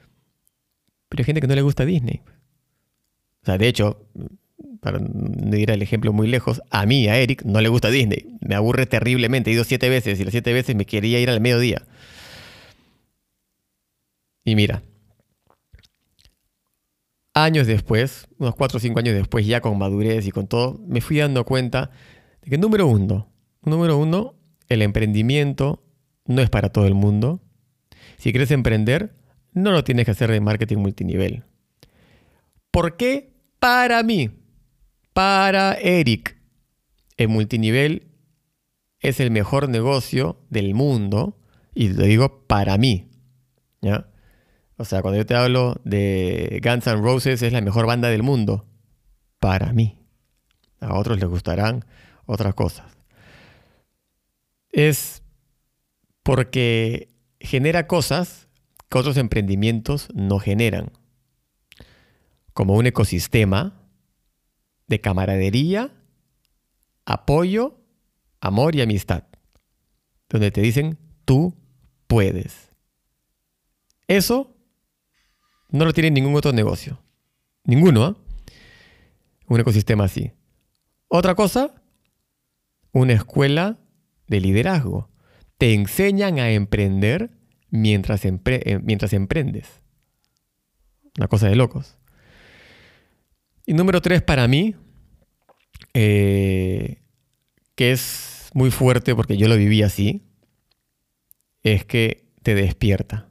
Pero 1.08 1.20
hay 1.20 1.24
gente 1.24 1.40
que 1.40 1.46
no 1.46 1.54
le 1.54 1.62
gusta 1.62 1.84
Disney. 1.84 2.22
O 2.26 3.44
sea, 3.44 3.56
de 3.56 3.68
hecho, 3.68 4.08
para 4.80 4.98
no 4.98 5.56
ir 5.56 5.70
al 5.70 5.82
ejemplo 5.82 6.12
muy 6.12 6.26
lejos, 6.26 6.60
a 6.70 6.84
mí, 6.84 7.06
a 7.06 7.16
Eric, 7.18 7.44
no 7.44 7.60
le 7.60 7.68
gusta 7.68 7.90
Disney. 7.90 8.36
Me 8.40 8.56
aburre 8.56 8.86
terriblemente. 8.86 9.50
He 9.50 9.54
ido 9.54 9.62
siete 9.62 9.88
veces 9.88 10.18
y 10.18 10.24
las 10.24 10.32
siete 10.32 10.52
veces 10.52 10.74
me 10.74 10.84
quería 10.84 11.20
ir 11.20 11.30
al 11.30 11.40
mediodía. 11.40 11.86
Y 14.44 14.56
mira, 14.56 14.82
años 17.35 17.66
después, 17.66 18.29
unos 18.38 18.55
4 18.55 18.77
o 18.77 18.81
5 18.81 18.99
años 18.99 19.14
después, 19.14 19.47
ya 19.47 19.61
con 19.61 19.77
madurez 19.77 20.27
y 20.27 20.31
con 20.31 20.47
todo, 20.47 20.81
me 20.87 21.01
fui 21.01 21.18
dando 21.18 21.44
cuenta 21.44 21.90
de 22.42 22.51
que 22.51 22.59
número 22.59 22.87
uno, 22.87 23.29
número 23.62 23.99
uno, 23.99 24.35
el 24.68 24.83
emprendimiento 24.83 25.83
no 26.27 26.40
es 26.40 26.49
para 26.49 26.70
todo 26.70 26.87
el 26.87 26.94
mundo. 26.94 27.42
Si 28.16 28.31
quieres 28.31 28.51
emprender, 28.51 29.14
no 29.53 29.73
lo 29.73 29.85
tienes 29.85 30.05
que 30.05 30.12
hacer 30.12 30.31
de 30.31 30.40
marketing 30.40 30.79
multinivel. 30.79 31.44
¿Por 32.70 32.97
qué? 32.97 33.35
Para 33.59 34.03
mí, 34.03 34.31
para 35.12 35.75
Eric, 35.75 36.37
el 37.16 37.29
multinivel 37.29 38.09
es 39.01 39.20
el 39.20 39.31
mejor 39.31 39.68
negocio 39.68 40.40
del 40.51 40.75
mundo 40.75 41.38
y 41.75 41.88
lo 41.88 42.05
digo 42.05 42.47
para 42.47 42.79
mí. 42.79 43.09
¿ya? 43.81 44.09
O 44.76 44.84
sea, 44.84 45.02
cuando 45.02 45.18
yo 45.18 45.26
te 45.26 45.34
hablo 45.34 45.80
de 45.84 46.60
Guns 46.62 46.87
N' 46.87 47.00
Roses 47.00 47.42
es 47.42 47.52
la 47.52 47.60
mejor 47.60 47.87
banda 47.87 48.08
del 48.08 48.22
mundo. 48.22 48.66
Para 49.38 49.72
mí. 49.72 49.98
A 50.80 50.94
otros 50.94 51.18
les 51.18 51.28
gustarán 51.28 51.84
otras 52.26 52.54
cosas. 52.54 52.96
Es 54.72 55.22
porque 56.22 57.08
genera 57.38 57.87
cosas 57.87 58.48
que 58.88 58.98
otros 58.98 59.16
emprendimientos 59.16 60.08
no 60.14 60.38
generan. 60.38 60.90
Como 62.52 62.74
un 62.74 62.87
ecosistema 62.87 63.80
de 64.87 65.00
camaradería, 65.00 65.92
apoyo, 67.04 67.80
amor 68.40 68.74
y 68.74 68.82
amistad. 68.82 69.24
Donde 70.28 70.50
te 70.50 70.60
dicen, 70.60 70.98
tú 71.24 71.54
puedes. 72.06 72.70
Eso 74.06 74.53
no 75.78 75.84
lo 75.84 75.92
tiene 75.92 76.12
ningún 76.12 76.37
otro 76.37 76.52
negocio. 76.52 77.00
Ninguno, 77.64 78.04
¿ah? 78.04 78.16
Un 79.48 79.60
ecosistema 79.60 80.04
así. 80.04 80.30
Otra 81.08 81.34
cosa, 81.34 81.74
una 82.92 83.14
escuela 83.14 83.78
de 84.28 84.40
liderazgo. 84.40 85.10
Te 85.58 85.74
enseñan 85.74 86.38
a 86.38 86.50
emprender 86.50 87.30
mientras, 87.70 88.24
eh, 88.24 88.80
mientras 88.84 89.12
emprendes. 89.12 89.68
Una 91.18 91.26
cosa 91.26 91.48
de 91.48 91.56
locos. 91.56 91.98
Y 93.66 93.74
número 93.74 94.00
tres 94.00 94.22
para 94.22 94.46
mí, 94.46 94.76
eh, 95.92 97.02
que 97.74 97.90
es 97.90 98.50
muy 98.54 98.70
fuerte 98.70 99.14
porque 99.16 99.37
yo 99.37 99.48
lo 99.48 99.56
viví 99.56 99.82
así, 99.82 100.22
es 101.64 101.84
que 101.84 102.28
te 102.44 102.54
despierta. 102.54 103.28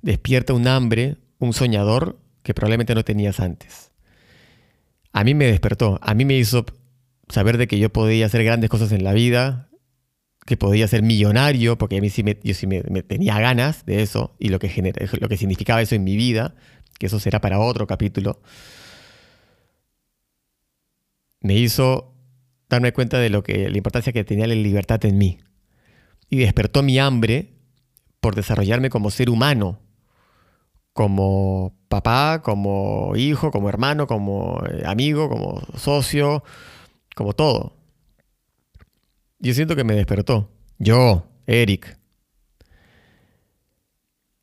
Despierta 0.00 0.52
un 0.52 0.68
hambre, 0.68 1.16
un 1.42 1.52
soñador 1.52 2.20
que 2.44 2.54
probablemente 2.54 2.94
no 2.94 3.04
tenías 3.04 3.40
antes. 3.40 3.90
A 5.12 5.24
mí 5.24 5.34
me 5.34 5.46
despertó, 5.46 5.98
a 6.00 6.14
mí 6.14 6.24
me 6.24 6.34
hizo 6.34 6.64
saber 7.28 7.58
de 7.58 7.66
que 7.66 7.78
yo 7.80 7.92
podía 7.92 8.26
hacer 8.26 8.44
grandes 8.44 8.70
cosas 8.70 8.92
en 8.92 9.02
la 9.02 9.12
vida, 9.12 9.68
que 10.46 10.56
podía 10.56 10.86
ser 10.86 11.02
millonario, 11.02 11.78
porque 11.78 11.98
a 11.98 12.00
mí 12.00 12.10
sí 12.10 12.22
me, 12.22 12.38
yo 12.44 12.54
sí 12.54 12.68
me, 12.68 12.82
tenía 13.02 13.40
ganas 13.40 13.84
de 13.86 14.02
eso 14.02 14.36
y 14.38 14.50
lo 14.50 14.60
que, 14.60 14.94
lo 15.20 15.28
que 15.28 15.36
significaba 15.36 15.82
eso 15.82 15.96
en 15.96 16.04
mi 16.04 16.16
vida, 16.16 16.54
que 16.98 17.06
eso 17.06 17.18
será 17.18 17.40
para 17.40 17.58
otro 17.58 17.88
capítulo, 17.88 18.40
me 21.40 21.54
hizo 21.54 22.14
darme 22.68 22.92
cuenta 22.92 23.18
de 23.18 23.30
lo 23.30 23.42
que, 23.42 23.68
la 23.68 23.76
importancia 23.76 24.12
que 24.12 24.22
tenía 24.22 24.46
la 24.46 24.54
libertad 24.54 25.04
en 25.04 25.18
mí. 25.18 25.38
Y 26.30 26.36
despertó 26.36 26.84
mi 26.84 27.00
hambre 27.00 27.52
por 28.20 28.36
desarrollarme 28.36 28.90
como 28.90 29.10
ser 29.10 29.28
humano, 29.28 29.81
como 30.92 31.74
papá, 31.88 32.42
como 32.42 33.14
hijo, 33.16 33.50
como 33.50 33.68
hermano, 33.68 34.06
como 34.06 34.62
eh, 34.66 34.82
amigo, 34.84 35.28
como 35.28 35.60
socio, 35.76 36.42
como 37.14 37.32
todo. 37.32 37.76
Yo 39.38 39.54
siento 39.54 39.74
que 39.76 39.84
me 39.84 39.94
despertó. 39.94 40.50
Yo, 40.78 41.26
Eric. 41.46 41.98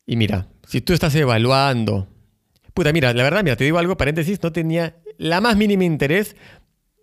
Y 0.06 0.16
mira, 0.16 0.48
si 0.66 0.80
tú 0.80 0.92
estás 0.92 1.14
evaluando... 1.14 2.08
Puta, 2.74 2.92
mira, 2.92 3.12
la 3.12 3.22
verdad, 3.22 3.42
mira, 3.42 3.56
te 3.56 3.64
digo 3.64 3.78
algo, 3.78 3.96
paréntesis, 3.96 4.42
no 4.42 4.52
tenía 4.52 4.96
la 5.18 5.40
más 5.40 5.56
mínima 5.56 5.84
interés 5.84 6.36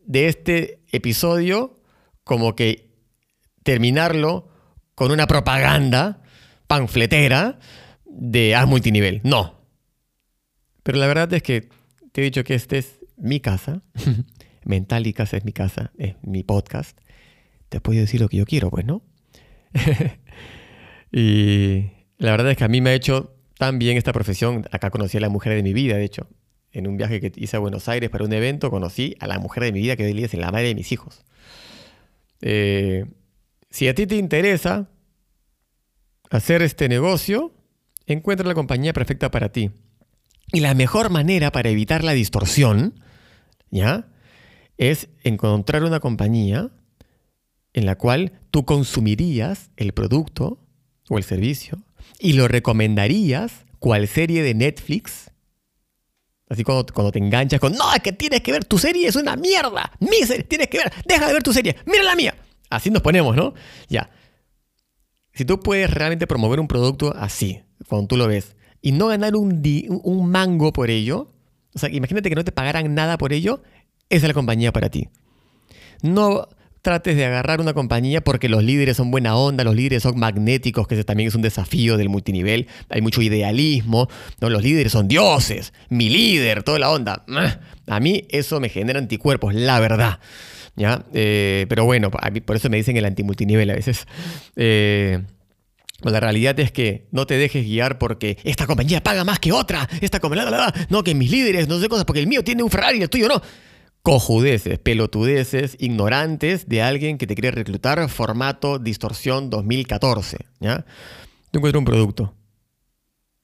de 0.05 0.27
este 0.27 0.81
episodio 0.91 1.75
como 2.23 2.55
que 2.55 2.89
terminarlo 3.63 4.47
con 4.95 5.11
una 5.11 5.27
propaganda 5.27 6.21
panfletera 6.67 7.59
de 8.09 8.55
haz 8.55 8.67
multinivel. 8.67 9.21
No. 9.23 9.61
Pero 10.83 10.97
la 10.97 11.07
verdad 11.07 11.31
es 11.33 11.43
que 11.43 11.69
te 12.11 12.21
he 12.21 12.23
dicho 12.23 12.43
que 12.43 12.55
este 12.55 12.77
es 12.79 12.99
mi 13.17 13.39
casa. 13.39 13.81
Mental 14.63 15.07
y 15.07 15.13
casa 15.13 15.37
es 15.37 15.45
mi 15.45 15.53
casa, 15.53 15.91
es 15.97 16.15
mi 16.21 16.43
podcast. 16.43 16.99
Te 17.69 17.79
puedo 17.79 17.99
decir 17.99 18.21
lo 18.21 18.29
que 18.29 18.37
yo 18.37 18.45
quiero, 18.45 18.69
pues, 18.69 18.85
¿no? 18.85 19.01
y 21.11 21.91
la 22.17 22.31
verdad 22.31 22.51
es 22.51 22.57
que 22.57 22.63
a 22.63 22.67
mí 22.67 22.81
me 22.81 22.91
ha 22.91 22.93
hecho 22.93 23.35
tan 23.57 23.79
bien 23.79 23.97
esta 23.97 24.13
profesión. 24.13 24.65
Acá 24.71 24.89
conocí 24.89 25.17
a 25.17 25.21
la 25.21 25.29
mujer 25.29 25.53
de 25.53 25.63
mi 25.63 25.73
vida, 25.73 25.97
de 25.97 26.03
hecho. 26.03 26.27
en 26.71 26.87
un 26.87 26.97
viaje 26.97 27.19
que 27.19 27.31
hice 27.35 27.57
a 27.57 27.59
Buenos 27.59 27.87
Aires 27.87 28.09
para 28.09 28.23
un 28.23 28.33
evento, 28.33 28.69
conocí 28.69 29.15
a 29.19 29.27
la 29.27 29.39
mujer 29.39 29.63
de 29.63 29.71
mi 29.71 29.81
vida 29.81 29.95
que 29.95 30.05
hoy 30.05 30.13
día 30.13 30.25
es 30.25 30.33
la 30.33 30.51
madre 30.51 30.67
de 30.67 30.75
mis 30.75 30.91
hijos. 30.91 31.25
Eh, 32.41 33.05
si 33.69 33.87
a 33.87 33.95
ti 33.95 34.05
te 34.05 34.15
interesa 34.15 34.89
hacer 36.29 36.61
este 36.61 36.87
negocio, 36.89 37.53
encuentra 38.07 38.47
la 38.47 38.55
compañía 38.55 38.93
perfecta 38.93 39.29
para 39.29 39.51
ti. 39.51 39.71
Y 40.51 40.61
la 40.61 40.73
mejor 40.73 41.09
manera 41.09 41.51
para 41.51 41.69
evitar 41.69 42.03
la 42.03 42.13
distorsión, 42.13 42.99
¿ya? 43.69 44.07
Es 44.77 45.09
encontrar 45.23 45.83
una 45.83 45.99
compañía 45.99 46.71
en 47.73 47.85
la 47.85 47.97
cual 47.97 48.39
tú 48.49 48.65
consumirías 48.65 49.69
el 49.75 49.91
producto 49.91 50.59
o 51.09 51.17
el 51.17 51.23
servicio 51.23 51.83
y 52.19 52.33
lo 52.33 52.47
recomendarías 52.47 53.65
cual 53.79 54.07
serie 54.07 54.41
de 54.41 54.53
Netflix. 54.53 55.31
Así 56.49 56.63
cuando, 56.63 57.11
te 57.11 57.19
enganchas 57.19 57.59
con, 57.59 57.73
no, 57.73 57.93
es 57.93 58.01
que 58.01 58.13
tienes 58.13 58.41
que 58.41 58.53
ver 58.53 58.63
tu 58.63 58.79
serie, 58.79 59.07
es 59.07 59.17
una 59.17 59.35
mierda. 59.35 59.91
Mi 59.99 60.21
tienes 60.47 60.69
que 60.69 60.77
ver, 60.77 60.93
deja 61.05 61.27
de 61.27 61.33
ver 61.33 61.43
tu 61.43 61.51
serie, 61.51 61.75
mira 61.85 62.03
la 62.03 62.15
mía. 62.15 62.35
Así 62.69 62.89
nos 62.89 63.01
ponemos, 63.01 63.35
¿no? 63.35 63.53
Ya. 63.89 64.09
Si 65.33 65.43
tú 65.45 65.59
puedes 65.59 65.91
realmente 65.91 66.25
promover 66.25 66.59
un 66.59 66.67
producto 66.67 67.13
así, 67.15 67.61
cuando 67.87 68.07
tú 68.07 68.17
lo 68.17 68.27
ves, 68.27 68.55
y 68.81 68.91
no 68.91 69.07
ganar 69.07 69.35
un, 69.35 70.29
mango 70.29 70.73
por 70.73 70.89
ello, 70.89 71.29
o 71.73 71.79
sea, 71.79 71.89
imagínate 71.89 72.29
que 72.29 72.35
no 72.35 72.43
te 72.43 72.51
pagaran 72.51 72.93
nada 72.95 73.17
por 73.17 73.33
ello, 73.33 73.61
esa 74.09 74.25
es 74.25 74.29
la 74.29 74.33
compañía 74.33 74.71
para 74.71 74.89
ti. 74.89 75.09
No 76.01 76.47
trates 76.81 77.17
de 77.17 77.25
agarrar 77.25 77.59
una 77.59 77.73
compañía 77.73 78.21
porque 78.21 78.47
los 78.47 78.63
líderes 78.63 78.97
son 78.97 79.11
buena 79.11 79.35
onda, 79.35 79.63
los 79.63 79.75
líderes 79.75 80.03
son 80.03 80.17
magnéticos, 80.17 80.87
que 80.87 80.95
ese 80.95 81.03
también 81.03 81.27
es 81.27 81.35
un 81.35 81.41
desafío 81.41 81.97
del 81.97 82.07
multinivel. 82.07 82.67
Hay 82.89 83.01
mucho 83.01 83.21
idealismo, 83.21 84.07
¿no? 84.39 84.49
los 84.49 84.63
líderes 84.63 84.93
son 84.93 85.07
dioses, 85.07 85.73
mi 85.89 86.09
líder, 86.09 86.63
toda 86.63 86.79
la 86.79 86.91
onda. 86.91 87.25
A 87.87 87.99
mí 87.99 88.23
eso 88.29 88.59
me 88.59 88.69
genera 88.69 88.99
anticuerpos, 88.99 89.53
la 89.53 89.79
verdad. 89.79 90.19
¿ya? 90.77 91.03
Eh, 91.13 91.65
pero 91.67 91.83
bueno, 91.83 92.09
por 92.09 92.55
eso 92.55 92.69
me 92.69 92.77
dicen 92.77 92.95
el 92.95 93.03
antimultinivel 93.03 93.69
a 93.69 93.73
veces. 93.73 94.07
Eh, 94.55 95.23
la 96.03 96.19
realidad 96.19 96.59
es 96.59 96.71
que 96.71 97.07
no 97.11 97.25
te 97.25 97.37
dejes 97.37 97.65
guiar 97.65 97.97
porque 97.97 98.37
esta 98.43 98.67
compañía 98.67 99.01
paga 99.01 99.23
más 99.23 99.39
que 99.39 99.51
otra, 99.51 99.89
esta 100.01 100.19
compañía, 100.19 100.73
no, 100.89 101.03
que 101.03 101.15
mis 101.15 101.31
líderes, 101.31 101.67
no 101.67 101.79
sé 101.79 101.89
cosas, 101.89 102.05
porque 102.05 102.19
el 102.19 102.27
mío 102.27 102.43
tiene 102.43 102.63
un 102.63 102.69
Ferrari 102.69 102.99
y 102.99 103.01
el 103.01 103.09
tuyo 103.09 103.27
no 103.27 103.41
cojudeces, 104.07 104.79
pelotudeces, 104.79 105.75
ignorantes 105.79 106.69
de 106.69 106.81
alguien 106.81 107.17
que 107.17 107.27
te 107.27 107.35
quiere 107.35 107.51
reclutar, 107.51 108.07
formato 108.07 108.79
distorsión 108.79 109.49
2014. 109.49 110.37
¿ya? 110.61 110.85
Tú 111.51 111.59
encuentras 111.59 111.79
un 111.79 111.85
producto 111.85 112.33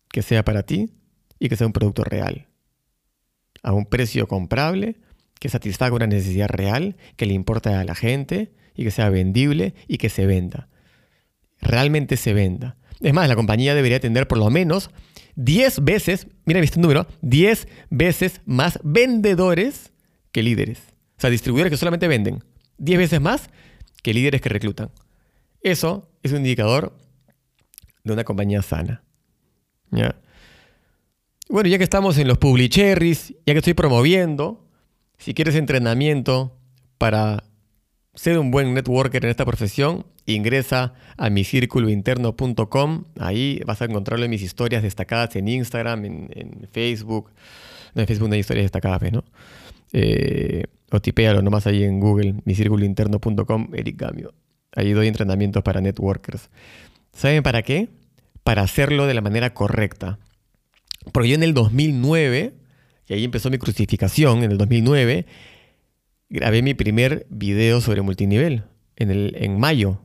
que 0.07 0.21
sea 0.21 0.45
para 0.45 0.63
ti 0.63 0.93
y 1.37 1.49
que 1.49 1.57
sea 1.57 1.67
un 1.67 1.73
producto 1.73 2.05
real, 2.05 2.47
a 3.61 3.73
un 3.73 3.85
precio 3.87 4.25
comprable, 4.29 5.01
que 5.37 5.49
satisfaga 5.49 5.97
una 5.97 6.07
necesidad 6.07 6.47
real, 6.47 6.95
que 7.17 7.25
le 7.25 7.33
importa 7.33 7.81
a 7.81 7.83
la 7.83 7.93
gente 7.93 8.53
y 8.73 8.85
que 8.85 8.91
sea 8.91 9.09
vendible 9.09 9.75
y 9.89 9.97
que 9.97 10.07
se 10.07 10.25
venda. 10.25 10.69
Realmente 11.63 12.17
se 12.17 12.33
venda. 12.33 12.77
Es 12.99 13.13
más, 13.13 13.27
la 13.27 13.35
compañía 13.35 13.75
debería 13.75 13.99
tener 13.99 14.27
por 14.27 14.37
lo 14.37 14.49
menos 14.49 14.89
10 15.35 15.83
veces, 15.83 16.27
mira 16.45 16.59
este 16.59 16.79
número, 16.79 17.07
10 17.21 17.67
veces 17.89 18.41
más 18.45 18.79
vendedores 18.83 19.91
que 20.31 20.43
líderes. 20.43 20.79
O 21.17 21.21
sea, 21.21 21.29
distribuidores 21.29 21.71
que 21.71 21.77
solamente 21.77 22.07
venden 22.07 22.43
10 22.77 22.99
veces 22.99 23.21
más 23.21 23.49
que 24.01 24.13
líderes 24.13 24.41
que 24.41 24.49
reclutan. 24.49 24.91
Eso 25.61 26.09
es 26.21 26.31
un 26.31 26.39
indicador 26.39 26.95
de 28.03 28.13
una 28.13 28.23
compañía 28.23 28.61
sana. 28.61 29.03
¿Ya? 29.91 30.15
Bueno, 31.49 31.69
ya 31.69 31.77
que 31.77 31.83
estamos 31.83 32.17
en 32.17 32.27
los 32.27 32.37
Publicherries, 32.37 33.35
ya 33.45 33.53
que 33.53 33.59
estoy 33.59 33.73
promoviendo, 33.73 34.67
si 35.17 35.33
quieres 35.33 35.55
entrenamiento 35.55 36.57
para 36.97 37.43
ser 38.15 38.37
un 38.37 38.51
buen 38.51 38.73
networker 38.73 39.23
en 39.23 39.31
esta 39.31 39.45
profesión, 39.45 40.05
ingresa 40.25 40.93
a 41.17 41.29
micirculointerno.com. 41.29 43.05
Ahí 43.19 43.61
vas 43.65 43.81
a 43.81 43.85
encontrarlo 43.85 44.25
en 44.25 44.31
mis 44.31 44.41
historias 44.41 44.83
destacadas 44.83 45.35
en 45.35 45.47
Instagram, 45.47 46.05
en, 46.05 46.67
Facebook. 46.71 47.31
No, 47.93 48.01
en 48.01 48.07
Facebook 48.07 48.29
no 48.29 48.33
hay 48.33 48.41
historias 48.41 48.65
destacadas, 48.65 49.11
¿no? 49.11 49.23
Eh, 49.91 50.63
o 50.91 51.01
tipéalo 51.01 51.41
nomás 51.41 51.67
ahí 51.67 51.83
en 51.83 51.99
Google, 51.99 52.35
micirculointerno.com, 52.45 53.69
Eric 53.73 53.99
Gamio. 53.99 54.33
Ahí 54.75 54.93
doy 54.93 55.07
entrenamientos 55.07 55.63
para 55.63 55.81
networkers. 55.81 56.49
¿Saben 57.13 57.43
para 57.43 57.61
qué? 57.61 57.89
Para 58.43 58.63
hacerlo 58.63 59.07
de 59.07 59.13
la 59.13 59.21
manera 59.21 59.53
correcta. 59.53 60.19
Porque 61.11 61.29
yo 61.29 61.35
en 61.35 61.43
el 61.43 61.53
2009, 61.53 62.53
y 63.07 63.13
ahí 63.13 63.23
empezó 63.23 63.49
mi 63.49 63.57
crucificación, 63.57 64.43
en 64.43 64.51
el 64.51 64.57
2009, 64.57 65.25
grabé 66.33 66.63
mi 66.63 66.73
primer 66.73 67.27
video 67.29 67.79
sobre 67.79 68.01
multinivel, 68.01 68.63
en, 68.95 69.11
el, 69.11 69.35
en 69.37 69.59
mayo. 69.59 70.01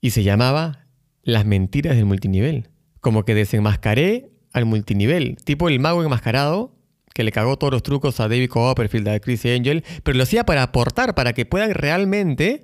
Y 0.00 0.10
se 0.10 0.22
llamaba 0.22 0.86
Las 1.22 1.44
mentiras 1.44 1.94
del 1.94 2.06
multinivel. 2.06 2.70
Como 3.00 3.24
que 3.24 3.34
desenmascaré 3.34 4.30
al 4.52 4.64
multinivel, 4.64 5.36
tipo 5.44 5.68
el 5.68 5.78
mago 5.78 6.02
enmascarado 6.02 6.74
que 7.14 7.22
le 7.22 7.32
cagó 7.32 7.58
todos 7.58 7.72
los 7.72 7.82
trucos 7.82 8.18
a 8.20 8.28
David 8.28 8.48
Copperfield, 8.48 9.08
a 9.08 9.20
Chris 9.20 9.44
Angel, 9.44 9.84
pero 10.04 10.16
lo 10.16 10.22
hacía 10.22 10.44
para 10.44 10.62
aportar, 10.62 11.14
para 11.14 11.32
que 11.32 11.44
puedan 11.44 11.74
realmente 11.74 12.62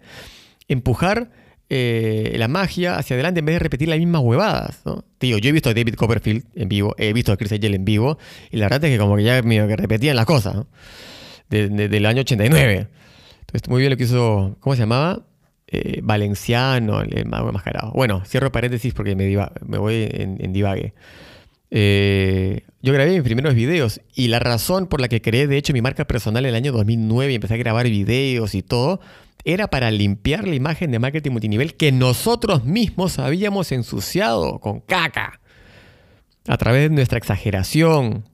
empujar 0.69 1.31
eh, 1.69 2.37
la 2.39 2.47
magia 2.47 2.97
hacia 2.97 3.15
adelante 3.15 3.41
en 3.41 3.47
vez 3.47 3.57
de 3.57 3.59
repetir 3.59 3.89
las 3.89 3.99
mismas 3.99 4.23
huevadas. 4.23 4.83
Tío, 5.19 5.39
yo 5.39 5.49
he 5.49 5.53
visto 5.53 5.71
a 5.71 5.75
David 5.75 5.95
Copperfield 5.95 6.45
en 6.55 6.69
vivo, 6.69 6.95
he 6.99 7.13
visto 7.13 7.33
a 7.33 7.37
Chris 7.37 7.53
Angel 7.53 7.75
en 7.75 7.85
vivo, 7.85 8.17
y 8.51 8.57
la 8.57 8.67
verdad 8.67 8.85
es 8.85 8.93
que 8.93 8.99
como 8.99 9.17
que 9.17 9.25
ya 9.25 9.43
que 9.43 9.77
repetían 9.77 10.17
las 10.17 10.27
cosas. 10.27 10.67
Del 11.49 12.07
año 12.07 12.21
89. 12.21 12.89
Entonces, 13.41 13.69
muy 13.69 13.81
bien 13.81 13.91
lo 13.91 13.97
que 13.97 14.05
hizo, 14.05 14.57
¿cómo 14.61 14.75
se 14.75 14.83
llamaba? 14.83 15.27
Eh, 15.67 16.01
Valenciano, 16.03 17.01
el, 17.01 17.27
mago 17.27 17.49
enmascarado. 17.49 17.93
Bueno, 17.93 18.23
cierro 18.27 18.53
paréntesis 18.53 18.93
porque 18.95 19.17
me, 19.17 19.37
me 19.67 19.79
voy 19.79 20.09
en, 20.11 20.37
en 20.41 20.53
divague. 20.53 20.95
Eh, 21.77 22.61
yo 22.83 22.93
grabé 22.93 23.13
mis 23.13 23.23
primeros 23.23 23.55
videos 23.55 24.01
y 24.15 24.29
la 24.29 24.39
razón 24.39 24.87
por 24.87 25.01
la 25.01 25.09
que 25.09 25.21
creé, 25.21 25.49
de 25.49 25.57
hecho, 25.57 25.73
mi 25.73 25.83
marca 25.83 26.07
personal 26.07 26.45
en 26.45 26.51
el 26.51 26.55
año 26.55 26.71
2009 26.71 27.33
y 27.33 27.35
empecé 27.35 27.55
a 27.55 27.57
grabar 27.57 27.87
videos 27.89 28.55
y 28.55 28.63
todo, 28.63 29.01
era 29.45 29.69
para 29.69 29.91
limpiar 29.91 30.47
la 30.47 30.55
imagen 30.55 30.91
de 30.93 30.99
marketing 31.01 31.33
multinivel 31.33 31.75
que 31.75 31.91
nosotros 31.91 32.65
mismos 32.65 33.19
habíamos 33.19 33.73
ensuciado 33.73 34.61
con 34.61 34.81
caca. 34.81 35.41
A 36.47 36.57
través 36.59 36.83
de 36.83 36.95
nuestra 36.95 37.19
exageración, 37.19 38.25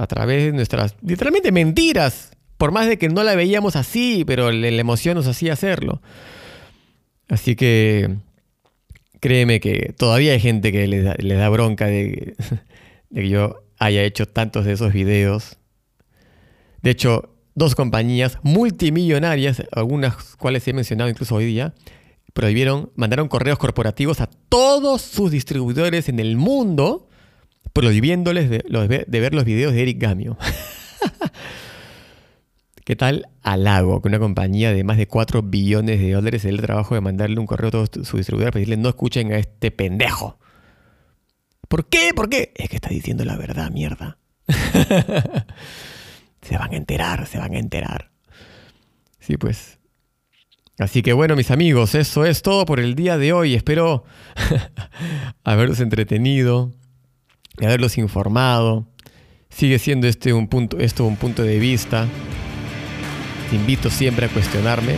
a 0.00 0.06
través 0.06 0.46
de 0.46 0.52
nuestras, 0.52 0.96
literalmente, 1.02 1.52
mentiras. 1.52 2.30
Por 2.56 2.72
más 2.72 2.88
de 2.88 2.96
que 2.96 3.10
no 3.10 3.22
la 3.22 3.34
veíamos 3.34 3.76
así, 3.76 4.24
pero 4.26 4.50
la 4.50 4.68
emoción 4.68 5.14
nos 5.14 5.26
hacía 5.26 5.52
hacerlo. 5.52 6.00
Así 7.28 7.54
que 7.54 8.16
créeme 9.20 9.60
que 9.60 9.94
todavía 9.98 10.32
hay 10.32 10.40
gente 10.40 10.72
que 10.72 10.88
le 10.88 11.34
da, 11.34 11.48
bronca 11.50 11.86
de, 11.86 12.34
que 13.14 13.28
yo 13.28 13.62
haya 13.78 14.02
hecho 14.02 14.26
tantos 14.26 14.64
de 14.64 14.72
esos 14.72 14.94
videos. 14.94 15.58
De 16.80 16.90
hecho, 16.90 17.34
dos 17.54 17.74
compañías 17.74 18.38
multimillonarias, 18.42 19.62
algunas 19.70 20.34
cuales 20.36 20.66
he 20.66 20.72
mencionado 20.72 21.10
incluso 21.10 21.34
hoy 21.34 21.44
día, 21.44 21.74
prohibieron, 22.32 22.90
mandaron 22.94 23.28
correos 23.28 23.58
corporativos 23.58 24.22
a 24.22 24.30
todos 24.48 25.02
sus 25.02 25.30
distribuidores 25.30 26.08
en 26.08 26.20
el 26.20 26.38
mundo, 26.38 27.09
prohibiéndoles 27.72 28.50
de, 28.50 28.64
de 29.06 29.20
ver 29.20 29.34
los 29.34 29.44
videos 29.44 29.72
de 29.72 29.82
Eric 29.82 30.00
Gamio. 30.00 30.36
¿Qué 32.84 32.96
tal 32.96 33.28
halago 33.42 34.02
que 34.02 34.08
una 34.08 34.18
compañía 34.18 34.72
de 34.72 34.82
más 34.82 34.96
de 34.96 35.06
4 35.06 35.42
billones 35.42 36.00
de 36.00 36.10
dólares 36.10 36.44
el 36.44 36.60
trabajo 36.60 36.96
de 36.96 37.00
mandarle 37.00 37.38
un 37.38 37.46
correo 37.46 37.68
a 37.68 37.70
todos 37.70 37.90
su 38.02 38.16
distribuidor 38.16 38.52
para 38.52 38.60
decirle 38.60 38.76
no 38.78 38.88
escuchen 38.88 39.32
a 39.32 39.38
este 39.38 39.70
pendejo? 39.70 40.38
¿Por 41.68 41.86
qué? 41.86 42.10
¿Por 42.16 42.28
qué? 42.28 42.52
Es 42.56 42.68
que 42.68 42.74
está 42.74 42.88
diciendo 42.88 43.24
la 43.24 43.36
verdad, 43.36 43.70
mierda. 43.70 44.18
se 46.42 46.58
van 46.58 46.72
a 46.72 46.76
enterar, 46.76 47.28
se 47.28 47.38
van 47.38 47.54
a 47.54 47.58
enterar. 47.60 48.10
Sí, 49.20 49.36
pues. 49.36 49.78
Así 50.78 51.02
que 51.02 51.12
bueno, 51.12 51.36
mis 51.36 51.52
amigos, 51.52 51.94
eso 51.94 52.24
es 52.24 52.42
todo 52.42 52.64
por 52.64 52.80
el 52.80 52.96
día 52.96 53.18
de 53.18 53.32
hoy. 53.32 53.54
Espero 53.54 54.02
haberlos 55.44 55.78
entretenido, 55.78 56.72
haberlos 57.66 57.98
informado. 57.98 58.86
Sigue 59.48 59.78
siendo 59.78 60.06
este 60.06 60.32
un 60.32 60.48
punto, 60.48 60.78
esto 60.78 61.04
un 61.04 61.16
punto 61.16 61.42
de 61.42 61.58
vista. 61.58 62.06
Te 63.50 63.56
invito 63.56 63.90
siempre 63.90 64.26
a 64.26 64.28
cuestionarme 64.28 64.94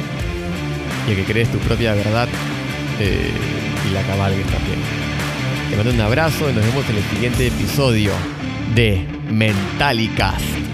y 1.09 1.13
a 1.13 1.17
que 1.17 1.25
crees 1.25 1.51
tu 1.51 1.59
propia 1.59 1.95
verdad 1.95 2.29
eh, 3.01 3.31
y 3.89 3.95
la 3.95 4.03
cabalgues 4.03 4.47
también. 4.47 4.79
Te 5.71 5.77
mando 5.77 5.93
un 5.93 6.01
abrazo 6.01 6.51
y 6.51 6.53
nos 6.53 6.65
vemos 6.67 6.89
en 6.91 6.97
el 6.97 7.05
siguiente 7.05 7.47
episodio 7.47 8.13
de 8.75 9.07
Mentalicast. 9.31 10.72